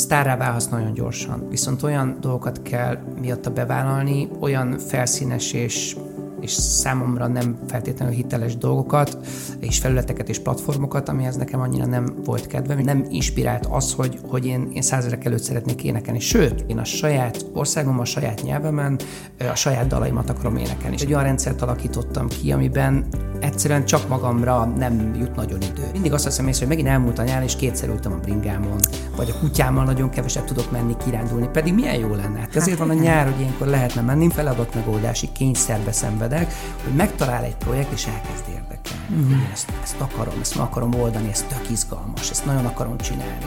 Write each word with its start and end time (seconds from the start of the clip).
sztárrá 0.00 0.36
válhatsz 0.36 0.68
nagyon 0.68 0.92
gyorsan, 0.92 1.48
viszont 1.48 1.82
olyan 1.82 2.16
dolgokat 2.20 2.62
kell 2.62 2.98
miatta 3.20 3.50
bevállalni, 3.50 4.28
olyan 4.40 4.78
felszínes 4.78 5.52
és 5.52 5.96
és 6.40 6.52
számomra 6.52 7.26
nem 7.26 7.58
feltétlenül 7.68 8.14
hiteles 8.14 8.56
dolgokat, 8.56 9.18
és 9.60 9.78
felületeket 9.78 10.28
és 10.28 10.38
platformokat, 10.38 11.08
amihez 11.08 11.36
nekem 11.36 11.60
annyira 11.60 11.86
nem 11.86 12.14
volt 12.24 12.46
kedvem. 12.46 12.78
Nem 12.78 13.06
inspirált 13.10 13.66
az, 13.66 13.92
hogy, 13.92 14.18
hogy 14.28 14.46
én, 14.46 14.70
én 14.72 14.82
százezrek 14.82 15.24
előtt 15.24 15.42
szeretnék 15.42 15.84
énekelni. 15.84 16.20
Sőt, 16.20 16.64
én 16.66 16.78
a 16.78 16.84
saját 16.84 17.46
országomban, 17.52 18.02
a 18.02 18.04
saját 18.04 18.42
nyelvemen 18.42 18.98
a 19.38 19.54
saját 19.54 19.86
dalaimat 19.86 20.30
akarom 20.30 20.56
énekelni. 20.56 20.94
És 20.94 21.02
egy 21.02 21.12
olyan 21.12 21.24
rendszert 21.24 21.62
alakítottam 21.62 22.28
ki, 22.28 22.52
amiben 22.52 23.06
egyszerűen 23.40 23.84
csak 23.84 24.08
magamra 24.08 24.64
nem 24.64 25.14
jut 25.18 25.34
nagyon 25.34 25.60
idő. 25.60 25.82
Mindig 25.92 26.12
azt 26.12 26.24
hiszem 26.24 26.48
észre, 26.48 26.66
hogy 26.66 26.76
megint 26.76 26.94
elmúlt 26.94 27.18
a 27.18 27.22
nyár, 27.22 27.42
és 27.42 27.56
kétszer 27.56 27.88
ültem 27.88 28.12
a 28.12 28.16
bringámon, 28.16 28.78
vagy 29.16 29.30
a 29.30 29.38
kutyámmal 29.38 29.84
nagyon 29.84 30.10
keveset 30.10 30.44
tudok 30.44 30.70
menni 30.70 30.96
kirándulni, 31.04 31.48
pedig 31.52 31.74
milyen 31.74 31.98
jó 31.98 32.14
lenne. 32.14 32.38
Hát 32.38 32.56
ezért 32.56 32.78
van 32.78 32.90
a 32.90 32.94
nyár, 32.94 33.24
hogy 33.24 33.40
ilyenkor 33.40 33.66
lehetne 33.66 34.00
menni, 34.00 34.30
feladat 34.30 34.74
megoldási 34.74 35.28
kényszerbe 35.32 35.92
szenvedek, 36.30 36.52
hogy 36.84 36.92
megtalál 36.92 37.44
egy 37.44 37.56
projekt, 37.56 37.92
és 37.92 38.06
elkezd 38.06 38.44
érdekelni. 38.48 39.34
Mm. 39.34 39.52
Ezt, 39.52 39.72
ezt 39.82 40.00
akarom, 40.00 40.34
ezt 40.40 40.56
meg 40.56 40.66
akarom 40.66 40.94
oldani, 40.94 41.28
ez 41.30 41.44
tök 41.48 41.70
izgalmas, 41.70 42.30
ezt 42.30 42.44
nagyon 42.44 42.66
akarom 42.66 42.98
csinálni. 42.98 43.46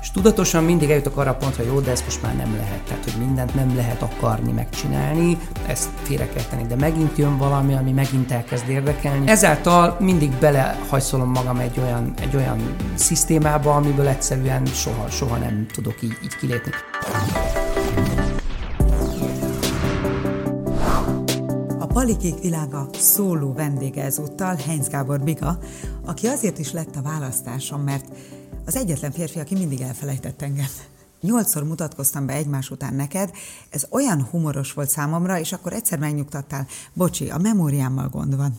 És 0.00 0.10
tudatosan 0.10 0.64
mindig 0.64 0.90
eljutok 0.90 1.16
arra 1.16 1.30
a 1.30 1.34
pontra, 1.34 1.62
hogy 1.62 1.72
jó, 1.72 1.80
de 1.80 1.90
ezt 1.90 2.04
most 2.04 2.22
már 2.22 2.36
nem 2.36 2.56
lehet. 2.56 2.80
Tehát, 2.80 3.04
hogy 3.04 3.26
mindent 3.26 3.54
nem 3.54 3.76
lehet 3.76 4.02
akarni, 4.02 4.52
megcsinálni, 4.52 5.38
ezt 5.66 5.88
félre 6.02 6.28
kell 6.28 6.42
tenni, 6.42 6.66
de 6.66 6.76
megint 6.76 7.18
jön 7.18 7.36
valami, 7.36 7.74
ami 7.74 7.92
megint 7.92 8.30
elkezd 8.30 8.68
érdekelni. 8.68 9.28
Ezáltal 9.28 9.96
mindig 10.00 10.30
belehajszolom 10.30 11.30
magam 11.30 11.58
egy 11.58 11.78
olyan, 11.78 12.12
egy 12.20 12.36
olyan 12.36 12.76
szisztémába, 12.94 13.74
amiből 13.74 14.08
egyszerűen 14.08 14.66
soha, 14.66 15.08
soha 15.08 15.36
nem 15.36 15.66
tudok 15.72 16.02
így, 16.02 16.18
így 16.24 16.36
kilépni. 16.36 16.70
A 22.04 22.06
Palikék 22.06 22.42
világa 22.42 22.88
szóló 22.92 23.52
vendége 23.52 24.02
ezúttal 24.02 24.54
Heinz 24.54 24.88
Gábor 24.88 25.20
Biga, 25.20 25.58
aki 26.04 26.26
azért 26.26 26.58
is 26.58 26.72
lett 26.72 26.96
a 26.96 27.02
választásom, 27.02 27.80
mert 27.80 28.04
az 28.64 28.76
egyetlen 28.76 29.12
férfi, 29.12 29.38
aki 29.38 29.54
mindig 29.54 29.80
elfelejtett 29.80 30.42
engem. 30.42 30.66
Nyolcszor 31.20 31.64
mutatkoztam 31.64 32.26
be 32.26 32.32
egymás 32.32 32.70
után 32.70 32.94
neked, 32.94 33.30
ez 33.70 33.86
olyan 33.90 34.22
humoros 34.22 34.72
volt 34.72 34.88
számomra, 34.88 35.38
és 35.38 35.52
akkor 35.52 35.72
egyszer 35.72 35.98
megnyugtattál. 35.98 36.66
Bocsi, 36.92 37.30
a 37.30 37.38
memóriámmal 37.38 38.08
gond 38.08 38.36
van. 38.36 38.58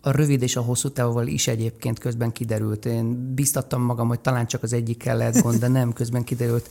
A 0.00 0.10
rövid 0.10 0.42
és 0.42 0.56
a 0.56 0.62
hosszú 0.62 0.88
távol 0.88 1.26
is 1.26 1.46
egyébként 1.46 1.98
közben 1.98 2.32
kiderült. 2.32 2.84
Én 2.84 3.34
biztattam 3.34 3.82
magam, 3.82 4.08
hogy 4.08 4.20
talán 4.20 4.46
csak 4.46 4.62
az 4.62 4.72
egyikkel 4.72 5.16
lehet 5.16 5.42
gond, 5.42 5.58
de 5.58 5.68
nem, 5.68 5.92
közben 5.92 6.24
kiderült. 6.24 6.68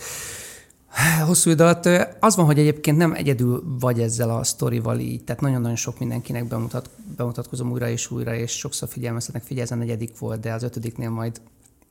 Hosszú 1.25 1.49
idő 1.49 1.63
alatt 1.63 1.89
az 2.19 2.35
van, 2.35 2.45
hogy 2.45 2.59
egyébként 2.59 2.97
nem 2.97 3.13
egyedül 3.13 3.63
vagy 3.79 3.99
ezzel 3.99 4.29
a 4.29 4.43
sztorival 4.43 4.99
így, 4.99 5.23
tehát 5.23 5.41
nagyon-nagyon 5.41 5.75
sok 5.75 5.99
mindenkinek 5.99 6.47
bemutat, 6.47 6.89
bemutatkozom 7.17 7.71
újra 7.71 7.89
és 7.89 8.11
újra, 8.11 8.35
és 8.35 8.51
sokszor 8.51 8.87
figyelmeztetnek, 8.87 9.43
figyelj, 9.43 9.65
ez 9.65 9.71
a 9.71 9.75
negyedik 9.75 10.17
volt, 10.19 10.39
de 10.39 10.53
az 10.53 10.63
ötödiknél 10.63 11.09
majd 11.09 11.41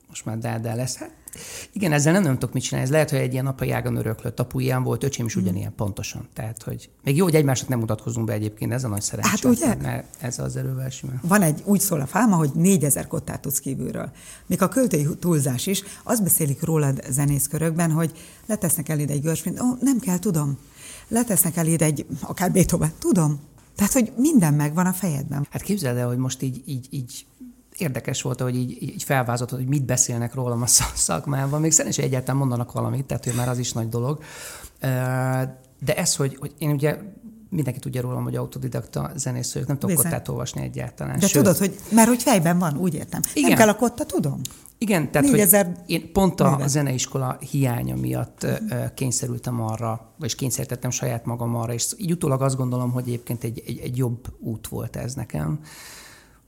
most 0.09 0.25
már 0.25 0.39
dádá 0.39 0.75
lesz. 0.75 0.97
Hát, 0.97 1.11
igen, 1.73 1.93
ezzel 1.93 2.13
nem, 2.13 2.23
nem 2.23 2.33
tudok 2.33 2.55
mit 2.55 2.63
csinálni. 2.63 2.87
Ez 2.87 2.93
lehet, 2.93 3.11
hogy 3.11 3.19
egy 3.19 3.33
ilyen 3.33 3.47
apai 3.47 3.71
ágon 3.71 3.97
öröklött, 3.97 4.41
apu 4.41 4.59
ilyen 4.59 4.83
volt, 4.83 5.05
öcsém 5.05 5.27
is 5.27 5.37
ugyanilyen 5.37 5.75
pontosan. 5.75 6.29
Tehát, 6.33 6.63
hogy 6.63 6.91
még 7.05 7.17
jó, 7.17 7.25
hogy 7.25 7.35
egymásnak 7.35 7.69
nem 7.69 7.79
mutatkozunk 7.79 8.27
be 8.27 8.33
egyébként, 8.33 8.73
ez 8.73 8.85
a 8.85 8.89
nagy 8.89 9.03
szerencsé. 9.03 9.31
Hát 9.31 9.45
ugye? 9.45 9.75
Mert 9.75 10.07
ez 10.21 10.39
az 10.39 10.57
erővel 10.57 10.91
simán. 10.91 11.21
Van 11.23 11.43
egy, 11.43 11.63
úgy 11.65 11.81
szól 11.81 12.01
a 12.01 12.07
fáma, 12.07 12.37
hogy 12.37 12.51
négyezer 12.55 13.07
kottát 13.07 13.41
tudsz 13.41 13.59
kívülről. 13.59 14.11
Még 14.47 14.63
a 14.63 14.69
költői 14.69 15.09
túlzás 15.21 15.67
is, 15.67 15.83
azt 16.03 16.23
beszélik 16.23 16.63
rólad 16.63 17.03
zenészkörökben, 17.11 17.91
hogy 17.91 18.13
letesznek 18.47 18.89
eléd 18.89 19.11
egy 19.11 19.23
görsfint, 19.23 19.61
ó, 19.61 19.65
oh, 19.65 19.79
nem 19.81 19.99
kell, 19.99 20.19
tudom. 20.19 20.59
Letesznek 21.09 21.57
eléd 21.57 21.83
egy, 21.83 22.07
akár 22.21 22.53
Beethoven, 22.53 22.93
tudom. 22.99 23.41
Tehát, 23.77 23.93
hogy 23.93 24.13
minden 24.17 24.55
megvan 24.55 24.87
a 24.87 24.93
fejedben. 24.93 25.47
Hát 25.51 25.63
képzeld 25.63 25.97
el, 25.97 26.07
hogy 26.07 26.17
most 26.17 26.43
így, 26.43 26.63
így, 26.67 26.87
így 26.91 27.27
érdekes 27.79 28.23
volt, 28.23 28.41
hogy 28.41 28.57
így, 28.57 28.83
így 28.83 29.03
felvázolt, 29.03 29.51
hogy 29.51 29.67
mit 29.67 29.85
beszélnek 29.85 30.35
rólam 30.35 30.63
a 30.63 30.67
szakmában. 31.09 31.61
Még 31.61 31.73
szerencsé 31.73 32.03
egyáltalán 32.03 32.37
mondanak 32.37 32.73
valamit, 32.73 33.05
tehát 33.05 33.25
hogy 33.25 33.35
már 33.35 33.49
az 33.49 33.59
is 33.59 33.73
nagy 33.73 33.89
dolog. 33.89 34.23
De 35.81 35.97
ez, 35.97 36.17
hogy, 36.17 36.37
hogy 36.41 36.55
én 36.59 36.71
ugye 36.71 36.99
mindenki 37.51 37.79
tudja 37.79 38.01
rólam, 38.01 38.23
hogy 38.23 38.37
autodidakta 38.37 39.11
zenész 39.15 39.53
vagyok, 39.53 39.69
nem 39.69 39.79
tudok 39.79 39.97
Bizony. 39.97 40.11
kottát 40.11 40.29
olvasni 40.29 40.63
egyáltalán. 40.63 41.19
De 41.19 41.27
Sőt, 41.27 41.43
tudod, 41.43 41.59
hogy 41.59 41.77
mert 41.91 42.09
hogy 42.09 42.23
fejben 42.23 42.59
van, 42.59 42.77
úgy 42.77 42.95
értem. 42.95 43.21
Igen. 43.35 43.49
Nem 43.49 43.59
kell 43.59 43.69
a 43.69 43.77
kotta, 43.77 44.05
tudom. 44.05 44.41
Igen, 44.79 45.11
tehát 45.11 45.29
hogy 45.29 45.67
én 45.87 46.13
pont 46.13 46.41
a, 46.41 46.57
a 46.57 46.67
zeneiskola 46.67 47.39
hiánya 47.51 47.97
miatt 47.97 48.43
uh-huh. 48.43 48.95
kényszerültem 48.95 49.61
arra, 49.61 50.13
vagy 50.19 50.35
kényszerítettem 50.35 50.91
saját 50.91 51.25
magam 51.25 51.57
arra, 51.57 51.73
és 51.73 51.87
így 51.97 52.13
utólag 52.13 52.43
azt 52.43 52.57
gondolom, 52.57 52.91
hogy 52.91 53.03
egyébként 53.07 53.45
egy, 53.45 53.63
egy, 53.67 53.79
egy 53.79 53.97
jobb 53.97 54.35
út 54.39 54.69
volt 54.69 54.97
ez 54.97 55.15
nekem 55.15 55.61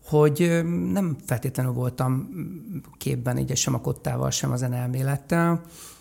hogy 0.05 0.61
nem 0.93 1.17
feltétlenül 1.25 1.73
voltam 1.73 2.29
képben 2.99 3.39
így 3.39 3.57
sem 3.57 3.75
a 3.75 3.81
kottával, 3.81 4.31
sem 4.31 4.51
a 4.53 4.57
zenelmélettel. 4.57 5.61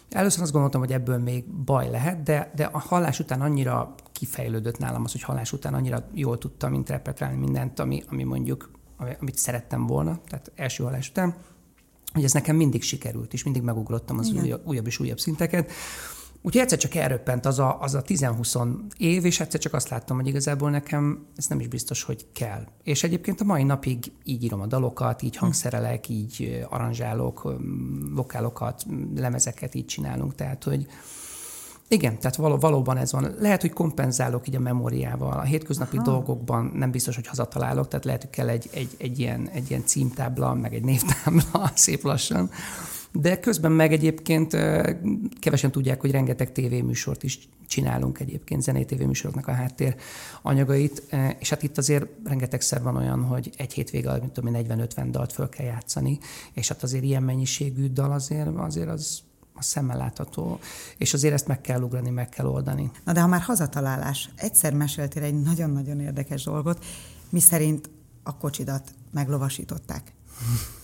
Először 0.10 0.42
azt 0.42 0.52
gondoltam, 0.52 0.82
hogy 0.82 0.92
ebből 0.92 1.18
még 1.18 1.46
baj 1.46 1.90
lehet, 1.90 2.24
de, 2.24 2.52
de 2.56 2.64
a 2.64 2.80
hallás 2.80 3.20
után 3.20 3.42
annyira 3.42 3.96
kifejlődött 4.12 4.78
nálam 4.78 5.04
az, 5.04 5.12
hogy 5.12 5.22
hallás 5.22 5.54
után 5.54 5.74
annyira 5.74 6.04
jól 6.14 6.38
tudtam 6.38 6.74
interpretálni 6.74 7.38
mindent, 7.38 7.80
ami, 7.80 8.04
ami 8.10 8.24
mondjuk, 8.24 8.72
amit 9.20 9.38
szerettem 9.38 9.88
volna, 9.88 10.20
tehát 10.28 10.52
első 10.56 10.84
hallás 10.84 11.10
után, 11.10 11.36
hogy 12.14 12.24
ez 12.24 12.34
nekem 12.34 12.56
mindig 12.56 12.82
sikerült, 12.82 13.34
és 13.34 13.44
mindig 13.44 13.62
megugrottam 13.62 14.18
az 14.18 14.32
újabb, 14.32 14.68
újabb 14.68 14.86
és 14.86 15.00
újabb 15.00 15.20
szinteket. 15.20 15.72
Úgyhogy 16.42 16.62
egyszer 16.62 16.78
csak 16.78 16.96
elröppent 16.96 17.46
az 17.46 17.60
a, 17.60 17.82
az 17.82 17.96
a 17.96 18.02
10-20 18.02 18.78
év, 18.98 19.26
és 19.26 19.40
egyszer 19.40 19.60
csak 19.60 19.74
azt 19.74 19.90
láttam, 19.90 20.18
hogy 20.18 20.28
igazából 20.28 20.70
nekem 20.70 21.26
ez 21.36 21.48
nem 21.48 21.60
is 21.60 21.68
biztos, 21.68 22.04
hogy 22.04 22.26
kell. 22.34 22.68
És 22.84 23.04
egyébként 23.04 23.42
a 23.42 23.44
mai 23.44 23.64
napig 23.64 24.12
így 24.24 24.44
írom 24.44 24.62
a 24.62 24.66
dalokat, 24.66 25.22
így 25.22 25.36
hangszerelek, 25.36 26.10
így 26.10 26.66
aranzsálok, 26.70 27.56
vokálokat, 28.16 28.86
lemezeket 29.16 29.76
így 29.76 29.86
csinálunk, 29.86 30.36
tehát 30.36 30.64
hogy 30.64 30.88
igen, 31.92 32.20
tehát 32.20 32.36
való, 32.36 32.58
valóban 32.58 32.98
ez 32.98 33.12
van. 33.12 33.36
Lehet, 33.40 33.62
hogy 33.62 33.74
kompenzálok 33.74 34.48
így 34.48 34.56
a 34.56 34.60
memóriával. 34.60 35.32
A 35.40 35.42
hétköznapi 35.42 35.98
Aha. 35.98 36.06
dolgokban 36.06 36.72
nem 36.76 36.92
biztos, 36.92 37.16
hogy 37.16 37.28
hazatalálok, 37.28 37.88
tehát 37.88 38.06
lehet, 38.06 38.22
hogy 38.22 38.30
kell 38.32 38.48
egy, 38.48 38.70
egy, 38.74 38.96
egy, 38.98 39.20
ilyen, 39.20 39.50
egy 39.54 39.70
ilyen 39.70 39.86
címtábla, 39.86 40.54
meg 40.54 40.74
egy 40.74 40.84
névtábla 40.84 41.72
szép 41.76 42.04
lassan 42.04 42.50
de 43.12 43.40
közben 43.40 43.72
meg 43.72 43.94
egyébként 43.94 44.58
kevesen 45.40 45.72
tudják, 45.72 46.02
hogy 46.02 46.12
rengeteg 46.12 46.52
tévéműsort 46.52 47.24
is 47.24 47.50
csinálunk 47.68 48.20
egyébként, 48.20 48.62
zenei 48.62 48.86
tévéműsoroknak 48.86 49.48
a 49.48 49.52
háttér 49.52 49.96
anyagait, 50.42 51.16
és 51.40 51.50
hát 51.50 51.64
itt 51.64 51.78
azért 51.78 52.08
rengetegszer 52.24 52.82
van 52.82 52.96
olyan, 52.96 53.24
hogy 53.24 53.52
egy 53.58 53.74
hétvége, 53.74 54.18
mint 54.20 54.32
tudom 54.32 54.54
40-50 54.56 55.08
dalt 55.12 55.34
föl 55.34 55.50
kell 55.50 55.66
játszani, 55.66 56.20
és 56.54 56.68
hát 56.68 56.84
azért 56.84 57.04
ilyen 57.04 57.24
mennyiségű 57.24 57.88
dal 57.88 58.12
azért, 58.12 58.58
azért 58.58 58.90
az 58.90 59.22
a 59.54 59.64
szemmel 59.64 59.98
látható, 59.98 60.60
és 60.98 61.14
azért 61.14 61.34
ezt 61.34 61.48
meg 61.48 61.62
kell 61.62 61.82
ugrani, 61.82 62.10
meg 62.10 62.30
kell 62.30 62.46
oldani. 62.46 62.92
Na 63.06 63.14
de 63.14 63.22
ha 63.22 63.28
már 63.28 63.42
hazatalálás, 63.42 64.30
egyszer 64.36 64.74
meséltél 64.74 65.24
egy 65.24 65.42
nagyon-nagyon 65.42 66.00
érdekes 66.00 66.44
dolgot, 66.44 66.86
mi 67.30 67.40
szerint 67.40 67.90
a 68.24 68.38
kocsidat 68.38 68.94
meglovasították. 69.12 70.14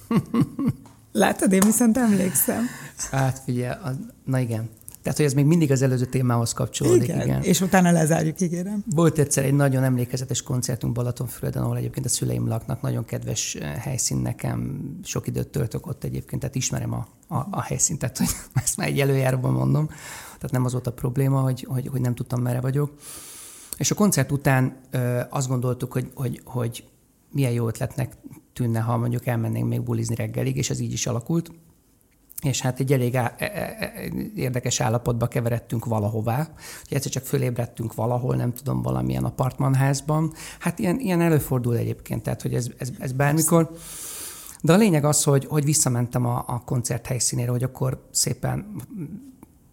Látod, 1.17 1.51
én 1.51 1.61
viszont 1.65 1.97
emlékszem. 1.97 2.65
Hát 3.11 3.41
figyelj, 3.45 3.77
az, 3.83 3.95
na 4.25 4.39
igen. 4.39 4.69
Tehát, 5.01 5.17
hogy 5.17 5.27
ez 5.27 5.33
még 5.33 5.45
mindig 5.45 5.71
az 5.71 5.81
előző 5.81 6.05
témához 6.05 6.53
kapcsolódik. 6.53 7.03
Igen, 7.03 7.21
igen. 7.21 7.41
és 7.41 7.61
utána 7.61 7.91
lezárjuk, 7.91 8.41
ígérem. 8.41 8.83
Volt 8.95 9.17
egyszer 9.17 9.43
egy 9.45 9.53
nagyon 9.53 9.83
emlékezetes 9.83 10.41
koncertunk 10.41 10.93
Balatonfüreden, 10.93 11.63
ahol 11.63 11.77
egyébként 11.77 12.05
a 12.05 12.09
szüleim 12.09 12.47
laknak, 12.47 12.81
nagyon 12.81 13.05
kedves 13.05 13.55
eh, 13.55 13.75
helyszín 13.75 14.17
nekem, 14.17 14.81
sok 15.03 15.27
időt 15.27 15.47
töltök 15.47 15.87
ott 15.87 16.03
egyébként, 16.03 16.41
tehát 16.41 16.55
ismerem 16.55 16.93
a, 16.93 17.07
a, 17.27 17.47
a 17.51 17.61
helyszínt, 17.61 17.99
tehát 17.99 18.17
hogy 18.17 18.29
ezt 18.63 18.77
már 18.77 18.87
egy 18.87 18.99
előjáróban 18.99 19.53
mondom. 19.53 19.87
Tehát 20.25 20.51
nem 20.51 20.65
az 20.65 20.71
volt 20.71 20.87
a 20.87 20.93
probléma, 20.93 21.39
hogy, 21.39 21.65
hogy, 21.69 21.87
hogy 21.87 22.01
nem 22.01 22.15
tudtam, 22.15 22.41
merre 22.41 22.61
vagyok. 22.61 22.91
És 23.77 23.91
a 23.91 23.95
koncert 23.95 24.31
után 24.31 24.77
ö, 24.91 25.21
azt 25.29 25.47
gondoltuk, 25.47 25.91
hogy, 25.91 26.11
hogy, 26.13 26.41
hogy 26.43 26.83
milyen 27.31 27.51
jó 27.51 27.67
ötletnek 27.67 28.13
tűnne, 28.55 28.79
ha 28.79 28.97
mondjuk 28.97 29.25
elmennénk 29.25 29.67
még 29.67 29.81
bulizni 29.81 30.15
reggelig, 30.15 30.57
és 30.57 30.69
ez 30.69 30.79
így 30.79 30.91
is 30.93 31.07
alakult. 31.07 31.51
És 32.41 32.61
hát 32.61 32.79
egy 32.79 32.93
elég 32.93 33.15
á- 33.15 33.41
e- 33.41 33.51
e- 33.53 33.75
e- 33.79 34.11
érdekes 34.35 34.79
állapotba 34.79 35.27
keveredtünk 35.27 35.85
valahová. 35.85 36.37
Hogy 36.87 36.97
egyszer 36.97 37.11
csak 37.11 37.23
fölébredtünk 37.23 37.93
valahol, 37.93 38.35
nem 38.35 38.53
tudom, 38.53 38.81
valamilyen 38.81 39.23
apartmanházban. 39.23 40.33
Hát 40.59 40.79
ilyen, 40.79 40.99
ilyen 40.99 41.21
előfordul 41.21 41.77
egyébként, 41.77 42.23
tehát 42.23 42.41
hogy 42.41 42.53
ez, 42.53 42.67
ez, 42.77 42.89
ez 42.99 43.11
bármikor. 43.11 43.71
De 44.61 44.73
a 44.73 44.77
lényeg 44.77 45.05
az, 45.05 45.23
hogy, 45.23 45.45
hogy 45.45 45.63
visszamentem 45.63 46.25
a, 46.25 46.43
a 46.47 46.61
koncert 46.65 47.05
helyszínére, 47.05 47.51
hogy 47.51 47.63
akkor 47.63 48.07
szépen 48.11 48.75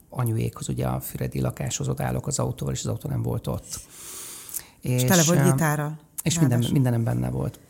anyuékhoz, 0.09 0.69
ugye 0.69 0.87
a 0.87 1.01
Füredi 1.01 1.41
lakáshoz 1.41 1.89
ott 1.89 2.01
állok 2.01 2.27
az 2.27 2.39
autóval, 2.39 2.75
és 2.75 2.81
az 2.81 2.87
autó 2.87 3.09
nem 3.09 3.23
volt 3.23 3.47
ott. 3.47 3.81
És, 4.81 5.03
és 5.03 5.05
tele 5.05 5.23
volt 5.23 5.43
gitárral. 5.43 5.99
És 6.23 6.39
minden, 6.39 6.65
mindenem 6.73 7.05
benne 7.05 7.31
volt 7.31 7.61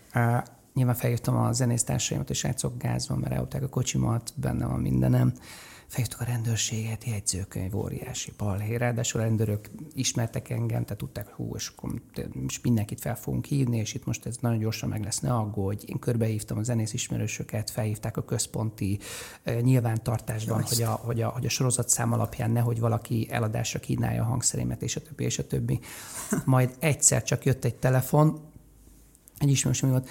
nyilván 0.75 0.95
feljöttem 0.95 1.37
a 1.37 1.53
zenésztársaimat, 1.53 2.31
és 2.31 2.45
játszok 2.45 2.79
gázban, 2.79 3.19
mert 3.19 3.33
elhozták 3.33 3.63
a 3.63 3.69
kocsimat, 3.69 4.33
benne 4.37 4.67
van 4.67 4.81
mindenem. 4.81 5.33
felhívtuk 5.87 6.21
a 6.21 6.25
rendőrséget, 6.25 7.05
jegyzőkönyv, 7.05 7.77
óriási 7.77 8.33
balhé. 8.39 8.75
Ráadásul 8.75 9.21
a 9.21 9.25
rendőrök 9.25 9.71
ismertek 9.95 10.51
engem, 10.51 10.83
tehát 10.83 10.99
tudták, 10.99 11.27
hogy 11.27 11.35
hú, 11.35 11.55
és 11.57 11.73
akkor 11.77 12.03
most 12.43 12.63
mindenkit 12.63 13.01
fel 13.01 13.17
fogunk 13.17 13.45
hívni, 13.45 13.77
és 13.77 13.95
itt 13.95 14.05
most 14.05 14.27
ez 14.27 14.37
nagyon 14.41 14.59
gyorsan 14.59 14.89
meg 14.89 15.05
lesz, 15.05 15.21
ne 15.21 15.35
aggódj. 15.35 15.85
Én 15.87 15.99
körbehívtam 15.99 16.59
a 16.59 16.63
zenész 16.63 16.93
ismerősöket, 16.93 17.71
felhívták 17.71 18.17
a 18.17 18.25
központi 18.25 18.99
uh, 19.47 19.61
nyilvántartásban, 19.61 20.63
hogy 20.63 20.83
a, 20.83 20.91
hogy, 20.91 21.21
a, 21.21 21.29
hogy 21.29 21.47
a 21.47 21.49
sorozatszám 21.49 22.13
alapján 22.13 22.51
nehogy 22.51 22.81
valaki 22.81 23.27
eladásra 23.31 23.81
kínálja 23.81 24.23
a 24.23 24.27
hangszerémet, 24.27 24.83
és 24.83 24.97
a 24.97 25.03
többi, 25.03 25.25
és 25.25 25.39
a 25.39 25.47
többi. 25.47 25.81
Majd 26.45 26.75
egyszer 26.79 27.23
csak 27.23 27.45
jött 27.45 27.65
egy 27.65 27.77
telefon, 27.77 28.41
egy 29.39 29.51
ismerősöm 29.51 29.91
volt, 29.91 30.09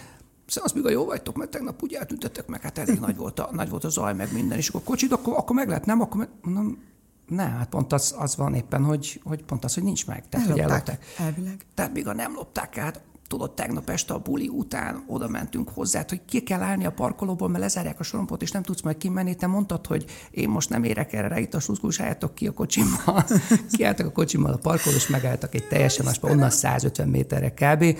azt 0.47 0.75
még 0.75 0.85
a 0.85 0.89
jó 0.89 1.05
vagytok, 1.05 1.35
mert 1.35 1.51
tegnap 1.51 1.83
úgy 1.83 1.93
eltüntetek 1.93 2.47
meg, 2.47 2.61
hát 2.61 2.77
elég 2.77 2.99
nagy 2.99 3.17
volt, 3.17 3.39
a, 3.39 3.49
nagy 3.51 3.69
volt 3.69 3.83
a 3.83 3.89
zaj, 3.89 4.13
meg 4.13 4.33
minden, 4.33 4.57
és 4.57 4.69
akkor 4.69 4.83
kocsit, 4.83 5.11
akkor, 5.11 5.33
akkor 5.37 5.55
meg 5.55 5.67
lehet, 5.67 5.85
nem? 5.85 6.01
Akkor 6.01 6.17
meg, 6.17 6.29
mondom, 6.41 6.83
ne, 7.27 7.43
hát 7.43 7.69
pont 7.69 7.93
az, 7.93 8.15
az 8.17 8.35
van 8.35 8.53
éppen, 8.53 8.83
hogy, 8.83 9.21
hogy 9.23 9.43
pont 9.43 9.63
az, 9.63 9.73
hogy 9.73 9.83
nincs 9.83 10.07
meg. 10.07 10.29
Tehát, 10.29 10.47
ellopták, 10.47 10.65
hogy 10.65 10.73
ellopták. 10.73 11.05
Elvileg. 11.17 11.65
Tehát 11.73 11.93
még 11.93 12.07
a 12.07 12.13
nem 12.13 12.33
lopták 12.33 12.77
át, 12.77 13.01
tudod, 13.31 13.51
tegnap 13.51 13.89
este 13.89 14.13
a 14.13 14.19
buli 14.19 14.47
után 14.47 15.03
oda 15.07 15.27
mentünk 15.27 15.69
hozzá, 15.69 16.05
hogy 16.07 16.21
ki 16.25 16.43
kell 16.43 16.61
állni 16.61 16.85
a 16.85 16.91
parkolóból, 16.91 17.49
mert 17.49 17.63
lezárják 17.63 17.99
a 17.99 18.03
sorompot, 18.03 18.41
és 18.41 18.51
nem 18.51 18.63
tudsz 18.63 18.81
majd 18.81 18.97
kimenni. 18.97 19.35
Te 19.35 19.47
mondtad, 19.47 19.87
hogy 19.87 20.05
én 20.31 20.49
most 20.49 20.69
nem 20.69 20.83
érek 20.83 21.13
erre, 21.13 21.39
itt 21.39 21.53
a 21.53 21.59
sluszkus, 21.59 21.99
álljatok 21.99 22.35
ki 22.35 22.47
a 22.47 22.51
kocsimmal. 22.51 23.25
Kiálltak 23.71 24.05
a 24.05 24.11
kocsimmal 24.11 24.53
a 24.53 24.57
parkoló, 24.57 24.95
és 24.95 25.07
megálltak 25.07 25.55
egy 25.55 25.67
teljesen 25.67 26.05
más, 26.05 26.17
onnan 26.21 26.49
150 26.49 27.07
méterre 27.07 27.53
kb. 27.53 27.97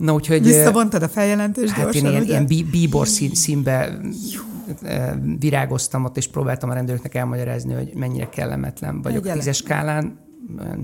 Na, 0.00 0.12
úgyhogy... 0.12 0.42
Visszavontad 0.42 1.02
a 1.02 1.08
feljelentést 1.08 1.72
hát 1.72 1.84
gyorsan, 1.84 2.04
én 2.04 2.10
ilyen, 2.10 2.24
ilyen 2.24 2.66
bíbor 2.70 3.08
szín, 3.08 3.34
színbe 3.34 4.00
virágoztam 5.38 6.04
ott, 6.04 6.16
és 6.16 6.28
próbáltam 6.28 6.70
a 6.70 6.74
rendőröknek 6.74 7.14
elmagyarázni, 7.14 7.74
hogy 7.74 7.92
mennyire 7.94 8.28
kellemetlen 8.28 9.02
vagyok. 9.02 9.26
A 9.26 9.32
tízes 9.32 9.56
skálán 9.56 10.18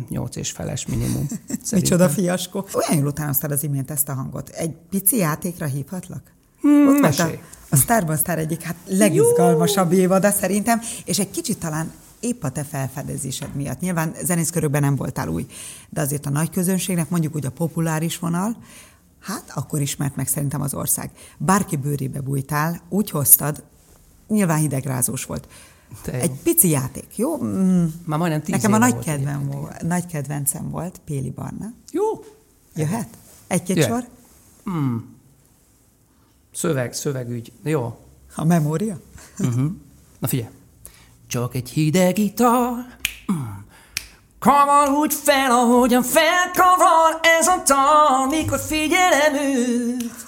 nyolc 0.09 0.37
és 0.37 0.51
feles 0.51 0.87
minimum. 0.87 1.27
Micsoda 1.73 2.09
fiaskó. 2.09 2.67
Olyan 2.73 2.99
jól 2.99 3.07
utánoztad 3.07 3.51
az 3.51 3.63
imént 3.63 3.91
ezt 3.91 4.09
a 4.09 4.15
hangot. 4.15 4.49
Egy 4.49 4.75
pici 4.91 5.17
játékra 5.17 5.67
hívhatlak? 5.67 6.23
Hmm, 6.61 6.89
Ott 6.89 7.01
volt 7.01 7.19
a, 7.19 7.31
a 7.69 7.77
Starban 7.77 8.17
Star 8.17 8.39
egyik 8.39 8.63
hát 8.63 8.77
legizgalmasabb 8.87 9.93
évada 9.93 10.31
szerintem, 10.31 10.81
és 11.05 11.19
egy 11.19 11.31
kicsit 11.31 11.59
talán 11.59 11.93
épp 12.21 12.43
a 12.43 12.51
te 12.51 12.65
felfedezésed 12.65 13.55
miatt. 13.55 13.81
Nyilván 13.81 14.15
zenészkörökben 14.25 14.81
nem 14.81 14.97
voltál 14.97 15.29
új, 15.29 15.47
de 15.89 16.01
azért 16.01 16.27
a 16.27 16.31
nagy 16.31 16.51
közönségnek 16.51 17.09
mondjuk 17.09 17.35
úgy 17.35 17.47
a 17.47 17.51
populáris 17.51 18.19
vonal, 18.19 18.57
Hát 19.27 19.51
akkor 19.55 19.81
ismert 19.81 20.17
meg 20.17 20.29
szerintem 20.29 20.61
az 20.61 20.75
ország. 20.75 21.11
Bárki 21.39 21.77
bőrébe 21.77 22.21
bújtál, 22.21 22.81
úgy 22.89 23.11
hoztad, 23.11 23.65
nyilván 24.29 24.59
hidegrázós 24.59 25.25
volt. 25.25 25.49
Te 26.03 26.13
Egy 26.13 26.31
pici 26.43 26.69
játék, 26.69 27.17
jó? 27.17 27.43
Mm. 27.43 27.85
Már 28.05 28.19
majdnem 28.19 28.43
tíz 28.43 28.55
Nekem 28.55 28.73
a 28.73 28.79
nagy, 28.79 28.99
kedvem 28.99 29.47
volt, 29.47 29.83
nagy 29.83 30.07
kedvencem 30.07 30.71
volt 30.71 31.01
Péli 31.05 31.31
Barna. 31.31 31.73
Jó. 31.93 32.05
Jöhet? 32.75 33.09
Egy-két 33.47 33.85
sor? 33.85 34.09
Mm. 34.71 34.97
Szöveg, 36.53 36.93
szövegügy. 36.93 37.53
Jó. 37.63 37.99
A 38.35 38.45
memória? 38.45 39.01
Uh-huh. 39.39 39.71
Na 40.19 40.27
figyelj. 40.27 40.51
Csak 41.27 41.55
egy 41.55 41.69
hideg 41.69 42.19
ital, 42.19 42.75
mm 43.33 43.66
Kavar 44.47 44.89
úgy 44.89 45.15
fel, 45.15 45.51
ahogyan 45.51 46.03
felkavar 46.03 47.21
ez 47.39 47.47
a 47.47 47.63
tal, 47.65 48.27
mikor 48.27 48.59
figyelem 48.59 49.35
őt. 49.35 50.25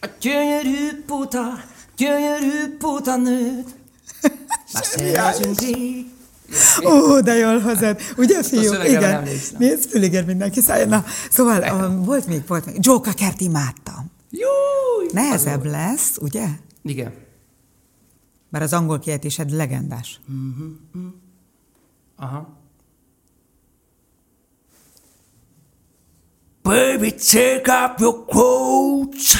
A 0.00 0.06
gyönyörű 0.20 1.04
puta, 1.06 1.60
gyönyörű 1.96 2.76
puta 2.78 3.16
nőt. 3.16 3.76
Már 4.72 4.84
szervezünk 4.84 5.60
rég. 5.60 6.06
Ó, 6.84 7.20
de 7.20 7.34
jól 7.34 7.60
hozod. 7.60 8.00
Ugye, 8.16 8.42
fiú? 8.42 8.72
Igen. 8.84 9.28
Nézd, 9.58 9.90
füliger 9.90 10.24
mindenki 10.24 10.60
szállja. 10.60 10.86
Na, 10.86 11.04
szóval 11.30 11.62
um, 11.72 12.04
volt 12.04 12.26
még, 12.26 12.42
volt 12.46 12.66
még. 12.66 12.76
Joe 12.80 13.00
Kert 13.14 13.40
imádtam. 13.40 14.10
Jó! 14.30 14.48
Nehezebb 15.12 15.64
lesz, 15.64 16.16
ugye? 16.20 16.46
Igen. 16.82 17.14
Mert 18.50 18.64
az 18.64 18.72
angol 18.72 18.98
kiejtésed 18.98 19.50
legendás. 19.50 20.20
Uh-huh. 20.28 21.12
Aha. 22.16 22.57
Baby, 26.64 27.12
take 27.12 27.68
off 27.68 28.00
your 28.00 28.24
clothes 28.26 29.36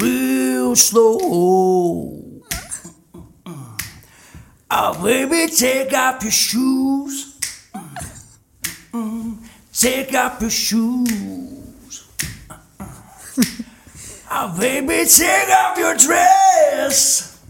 real 0.00 0.76
slow. 0.76 2.42
Oh, 4.70 5.02
baby, 5.02 5.50
take 5.52 5.92
off 5.94 6.22
your 6.22 6.30
shoes. 6.30 7.38
Take 9.72 10.14
off 10.14 10.40
your 10.40 10.50
shoes. 10.50 12.04
Oh, 14.30 14.56
baby, 14.58 15.08
take 15.08 15.48
off 15.48 15.78
your 15.78 15.96
dress. 15.96 17.42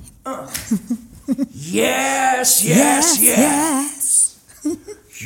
Yes, 1.51 2.65
yes, 2.65 2.65
yes. 2.65 3.21
yes. 3.21 3.98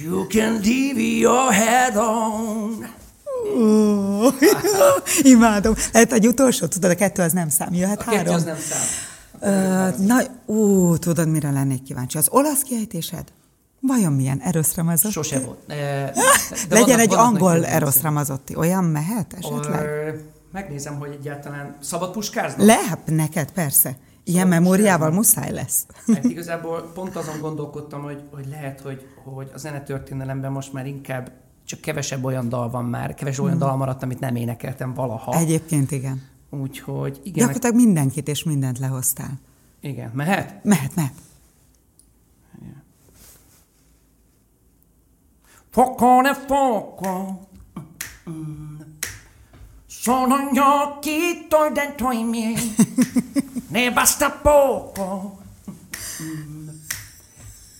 You 0.02 0.26
can 0.26 0.60
leave 0.62 1.00
your 1.00 1.52
head 1.52 1.96
on. 1.96 2.86
Oh, 3.56 4.34
imádom. 5.22 5.74
Lehet 5.92 6.12
egy 6.12 6.26
utolsó, 6.26 6.66
tudod, 6.66 6.90
a 6.90 6.94
kettő 6.94 7.22
az 7.22 7.32
nem 7.32 7.48
szám, 7.48 7.74
jöhet 7.74 8.00
a 8.00 8.04
három. 8.04 8.22
kettő 8.22 8.34
az 8.34 8.44
nem 8.44 8.56
szám. 8.58 8.80
Uh, 9.40 10.06
na, 10.06 10.20
ú, 10.46 10.96
tudod, 10.96 11.28
mire 11.28 11.50
lennék 11.50 11.82
kíváncsi? 11.82 12.18
Az 12.18 12.28
olasz 12.30 12.62
kiejtésed? 12.62 13.24
Vajon 13.80 14.12
milyen 14.12 14.40
Eros 14.40 14.76
Ramazotti? 14.76 15.12
Sose 15.12 15.40
volt. 15.40 15.58
De, 15.66 16.04
Legyen 16.70 16.86
vannak, 16.86 17.00
egy 17.00 17.08
vannak 17.08 17.24
angol 17.24 17.66
Eros 17.66 18.02
Ramazotti. 18.02 18.56
Olyan 18.56 18.84
mehet 18.84 19.34
esetleg? 19.38 19.80
Or, 19.82 20.22
megnézem, 20.52 20.98
hogy 20.98 21.16
egyáltalán 21.20 21.76
szabad 21.80 22.10
puskázni? 22.12 22.64
Lehet 22.64 22.98
neked, 23.06 23.50
persze. 23.50 23.96
Ilyen 24.24 24.42
szóval 24.44 24.60
memóriával 24.60 25.10
muszáj 25.10 25.52
lesz. 25.52 25.86
Hát 26.06 26.24
igazából 26.24 26.90
pont 26.94 27.16
azon 27.16 27.40
gondolkodtam, 27.40 28.02
hogy, 28.02 28.22
hogy 28.30 28.46
lehet, 28.48 28.80
hogy, 28.80 29.06
hogy 29.24 29.50
a 29.54 29.58
zenetörténelemben 29.58 30.52
most 30.52 30.72
már 30.72 30.86
inkább 30.86 31.32
csak 31.64 31.80
kevesebb 31.80 32.24
olyan 32.24 32.48
dal 32.48 32.70
van 32.70 32.84
már, 32.84 33.14
kevesebb 33.14 33.44
olyan 33.44 33.58
dal 33.58 33.76
maradt, 33.76 34.02
amit 34.02 34.20
nem 34.20 34.36
énekeltem 34.36 34.94
valaha. 34.94 35.36
Egyébként 35.36 35.90
igen. 35.90 36.22
Úgyhogy 36.50 37.20
igen. 37.22 37.32
Gyakorlatilag 37.32 37.74
meg... 37.76 37.84
mindenkit 37.84 38.28
és 38.28 38.42
mindent 38.44 38.78
lehoztál. 38.78 39.40
Igen. 39.80 40.10
Mehet? 40.14 40.64
Mehet, 40.64 40.94
mehet. 40.94 41.12
Fuoco 45.70 46.20
nel 46.20 46.34
fuoco 46.34 47.38
Sono 50.02 50.48
gli 50.50 50.58
occhi 50.58 51.46
tuoi 51.46 51.70
dentro 51.70 52.10
i 52.10 52.24
miei 52.24 52.74
Ne 53.70 53.92
basta 53.92 54.32
poco 54.32 55.38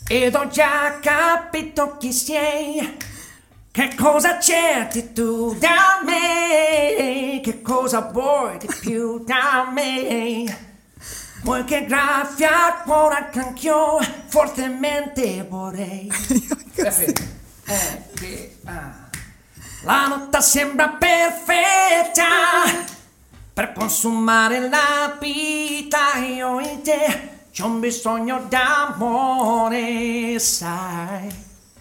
Ed 0.07 0.33
ho 0.33 0.47
già 0.47 1.01
capito 1.01 1.97
chi 1.97 2.13
sei 2.13 2.97
Che 3.73 3.95
cosa 3.97 4.39
cerchi 4.39 5.13
tu 5.13 5.57
da 5.59 6.01
me? 6.05 7.41
Che 7.43 7.61
cosa 7.61 8.03
vuoi 8.03 8.57
di 8.59 8.69
più 8.79 9.25
da 9.25 9.69
me? 9.73 10.71
Vuoi 11.43 11.65
che 11.65 11.87
graffia 11.87 12.69
il 12.69 12.83
cuore 12.85 13.17
anche 13.17 13.41
anch'io 13.41 13.99
fortemente 14.27 15.45
vorrei. 15.49 16.07
eh, 16.77 18.03
che, 18.15 18.59
ah. 18.67 19.02
La 19.85 20.07
notte 20.09 20.41
sembra 20.41 20.89
perfetta 20.89 22.23
per 23.53 23.73
consumare 23.73 24.69
la 24.69 25.17
vita 25.21 26.19
io 26.25 26.61
in 26.61 26.83
te. 26.83 27.31
C'ho 27.53 27.67
un 27.67 27.81
bisogno 27.81 28.47
d'amore, 28.49 30.39
sai. 30.39 31.29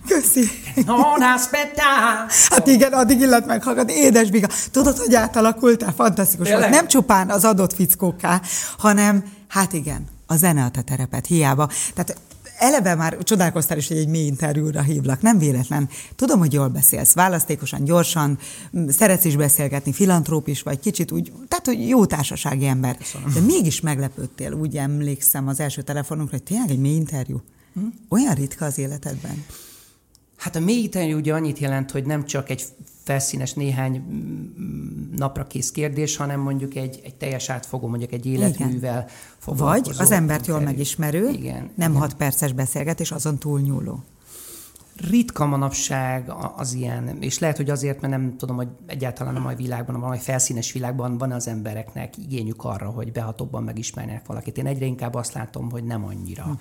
Köszi. 0.07 0.49
Non 0.85 1.21
aspetta. 1.21 1.83
Hát 2.49 2.67
igen, 2.67 2.93
addig 2.93 3.21
illet 3.21 3.45
meghallgatni. 3.45 3.93
Édes 3.93 4.29
Biga, 4.29 4.47
tudod, 4.71 4.97
hogy 4.97 5.15
átalakultál? 5.15 5.93
Fantasztikus 5.93 6.49
volt. 6.49 6.69
Nem 6.69 6.87
csupán 6.87 7.29
az 7.29 7.45
adott 7.45 7.73
fickóká, 7.73 8.41
hanem, 8.77 9.23
hát 9.47 9.73
igen, 9.73 10.07
a 10.27 10.35
zene 10.35 10.63
a 10.63 10.69
te 10.69 10.81
terepet, 10.81 11.25
hiába. 11.25 11.69
Tehát 11.93 12.15
eleve 12.61 12.95
már 12.95 13.17
csodálkoztál 13.17 13.77
is, 13.77 13.87
hogy 13.87 13.97
egy 13.97 14.07
mély 14.07 14.25
interjúra 14.25 14.81
hívlak. 14.81 15.21
Nem 15.21 15.37
véletlen. 15.37 15.89
Tudom, 16.15 16.39
hogy 16.39 16.53
jól 16.53 16.67
beszélsz, 16.67 17.13
választékosan, 17.13 17.83
gyorsan, 17.83 18.37
szeretsz 18.87 19.25
is 19.25 19.35
beszélgetni, 19.35 19.93
filantróp 19.93 20.47
is 20.47 20.61
vagy, 20.61 20.79
kicsit 20.79 21.11
úgy, 21.11 21.31
tehát, 21.47 21.65
hogy 21.65 21.87
jó 21.87 22.05
társasági 22.05 22.65
ember. 22.65 22.97
Köszönöm. 22.97 23.33
De 23.33 23.39
mégis 23.39 23.81
meglepődtél, 23.81 24.53
úgy 24.53 24.77
emlékszem 24.77 25.47
az 25.47 25.59
első 25.59 25.81
telefonunkra, 25.81 26.37
hogy 26.37 26.45
tényleg 26.45 26.69
egy 26.69 26.79
mély 26.79 26.95
interjú. 26.95 27.41
Hm? 27.73 27.85
Olyan 28.09 28.33
ritka 28.33 28.65
az 28.65 28.77
életedben. 28.77 29.45
Hát 30.37 30.55
a 30.55 30.59
mélyíteni 30.59 31.13
ugye 31.13 31.33
annyit 31.33 31.59
jelent, 31.59 31.91
hogy 31.91 32.05
nem 32.05 32.25
csak 32.25 32.49
egy 32.49 32.63
felszínes 33.03 33.53
néhány 33.53 33.97
mm, 33.99 35.15
napra 35.15 35.43
kész 35.43 35.71
kérdés, 35.71 36.15
hanem 36.15 36.39
mondjuk 36.39 36.75
egy, 36.75 36.99
egy 37.03 37.15
teljes 37.15 37.49
átfogó, 37.49 37.87
mondjuk 37.87 38.11
egy 38.11 38.25
életművel 38.25 39.07
Vagy 39.45 39.91
az 39.97 40.11
embert 40.11 40.47
jól 40.47 40.59
megismerő, 40.59 41.29
igen, 41.29 41.71
nem 41.75 41.89
igen. 41.89 42.01
hat 42.01 42.13
perces 42.13 42.53
beszélgetés, 42.53 43.11
azon 43.11 43.37
túlnyúló 43.37 44.03
ritka 45.09 45.45
manapság 45.45 46.31
az 46.57 46.73
ilyen, 46.73 47.17
és 47.19 47.39
lehet, 47.39 47.57
hogy 47.57 47.69
azért, 47.69 48.01
mert 48.01 48.13
nem 48.13 48.37
tudom, 48.37 48.55
hogy 48.55 48.67
egyáltalán 48.85 49.35
a 49.35 49.39
mai 49.39 49.55
világban, 49.55 49.95
a 49.95 50.07
mai 50.07 50.17
felszínes 50.17 50.71
világban 50.71 51.17
van 51.17 51.31
az 51.31 51.47
embereknek 51.47 52.17
igényük 52.17 52.63
arra, 52.63 52.89
hogy 52.89 53.11
behatóbban 53.11 53.63
megismerjenek 53.63 54.25
valakit. 54.25 54.57
Én 54.57 54.65
egyre 54.65 54.85
inkább 54.85 55.13
azt 55.13 55.33
látom, 55.33 55.71
hogy 55.71 55.83
nem 55.83 56.05
annyira. 56.05 56.43
Hm. 56.43 56.51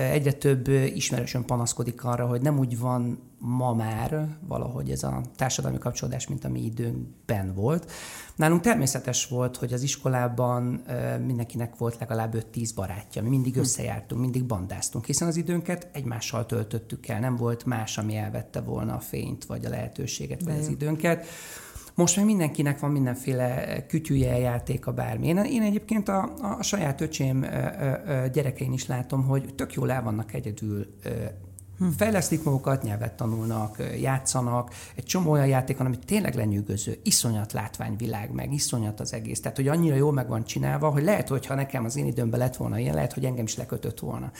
Egyre 0.00 0.32
több 0.32 0.68
ismerősön 0.94 1.44
panaszkodik 1.44 2.04
arra, 2.04 2.26
hogy 2.26 2.40
nem 2.40 2.58
úgy 2.58 2.78
van 2.78 3.18
ma 3.38 3.74
már 3.74 4.36
valahogy 4.46 4.90
ez 4.90 5.02
a 5.02 5.20
társadalmi 5.36 5.78
kapcsolódás, 5.78 6.28
mint 6.28 6.44
a 6.44 6.48
mi 6.48 6.64
időnkben 6.64 7.54
volt. 7.54 7.90
Nálunk 8.36 8.60
természetes 8.60 9.26
volt, 9.26 9.56
hogy 9.56 9.72
az 9.72 9.82
iskolában 9.82 10.82
mindenkinek 11.26 11.76
volt 11.76 11.98
legalább 11.98 12.34
5-10 12.52 12.70
barátja. 12.74 13.22
Mi 13.22 13.28
mindig 13.28 13.54
hm. 13.54 13.60
összejártunk, 13.60 14.20
mindig 14.20 14.44
bandáztunk, 14.44 15.04
hiszen 15.06 15.28
az 15.28 15.36
időnket 15.36 15.88
egymással 15.92 16.46
töltöttük 16.46 17.08
el. 17.08 17.20
Nem 17.20 17.36
volt 17.36 17.64
más, 17.64 17.98
ami 17.98 18.16
elvette 18.16 18.60
volna 18.60 18.94
a 18.94 19.00
fényt, 19.00 19.44
vagy 19.44 19.64
a 19.64 19.68
lehetőséget, 19.68 20.42
vagy 20.42 20.58
az 20.58 20.68
időnket. 20.68 21.26
Most 21.94 22.16
már 22.16 22.24
mindenkinek 22.24 22.80
van 22.80 22.90
mindenféle 22.90 23.86
kütyűje, 23.86 24.38
játéka, 24.38 24.92
bármi. 24.92 25.26
Én, 25.26 25.36
én 25.36 25.62
egyébként 25.62 26.08
a, 26.08 26.34
a 26.58 26.62
saját 26.62 27.00
öcsém 27.00 27.40
gyerekein 28.32 28.72
is 28.72 28.86
látom, 28.86 29.24
hogy 29.24 29.54
tök 29.54 29.72
jól 29.72 29.90
el 29.90 30.02
vannak 30.02 30.34
egyedül 30.34 30.86
Hm. 31.78 31.88
Fejlesztik 31.88 32.42
magukat, 32.42 32.82
nyelvet 32.82 33.12
tanulnak, 33.12 33.82
játszanak. 34.00 34.74
Egy 34.94 35.04
csomó 35.04 35.30
olyan 35.30 35.46
játék 35.46 35.76
van, 35.76 35.86
ami 35.86 35.98
tényleg 35.98 36.34
lenyűgöző. 36.34 36.98
Iszonyat 37.02 37.52
látványvilág, 37.52 38.30
meg 38.30 38.52
iszonyat 38.52 39.00
az 39.00 39.12
egész. 39.12 39.40
Tehát, 39.40 39.56
hogy 39.56 39.68
annyira 39.68 39.94
jól 39.94 40.12
meg 40.12 40.28
van 40.28 40.44
csinálva, 40.44 40.90
hogy 40.90 41.02
lehet, 41.02 41.28
hogy 41.28 41.46
ha 41.46 41.54
nekem 41.54 41.84
az 41.84 41.96
én 41.96 42.06
időmben 42.06 42.40
lett 42.40 42.56
volna 42.56 42.78
ilyen, 42.78 42.94
lehet, 42.94 43.12
hogy 43.12 43.24
engem 43.24 43.44
is 43.44 43.56
lekötött 43.56 44.00
volna. 44.00 44.30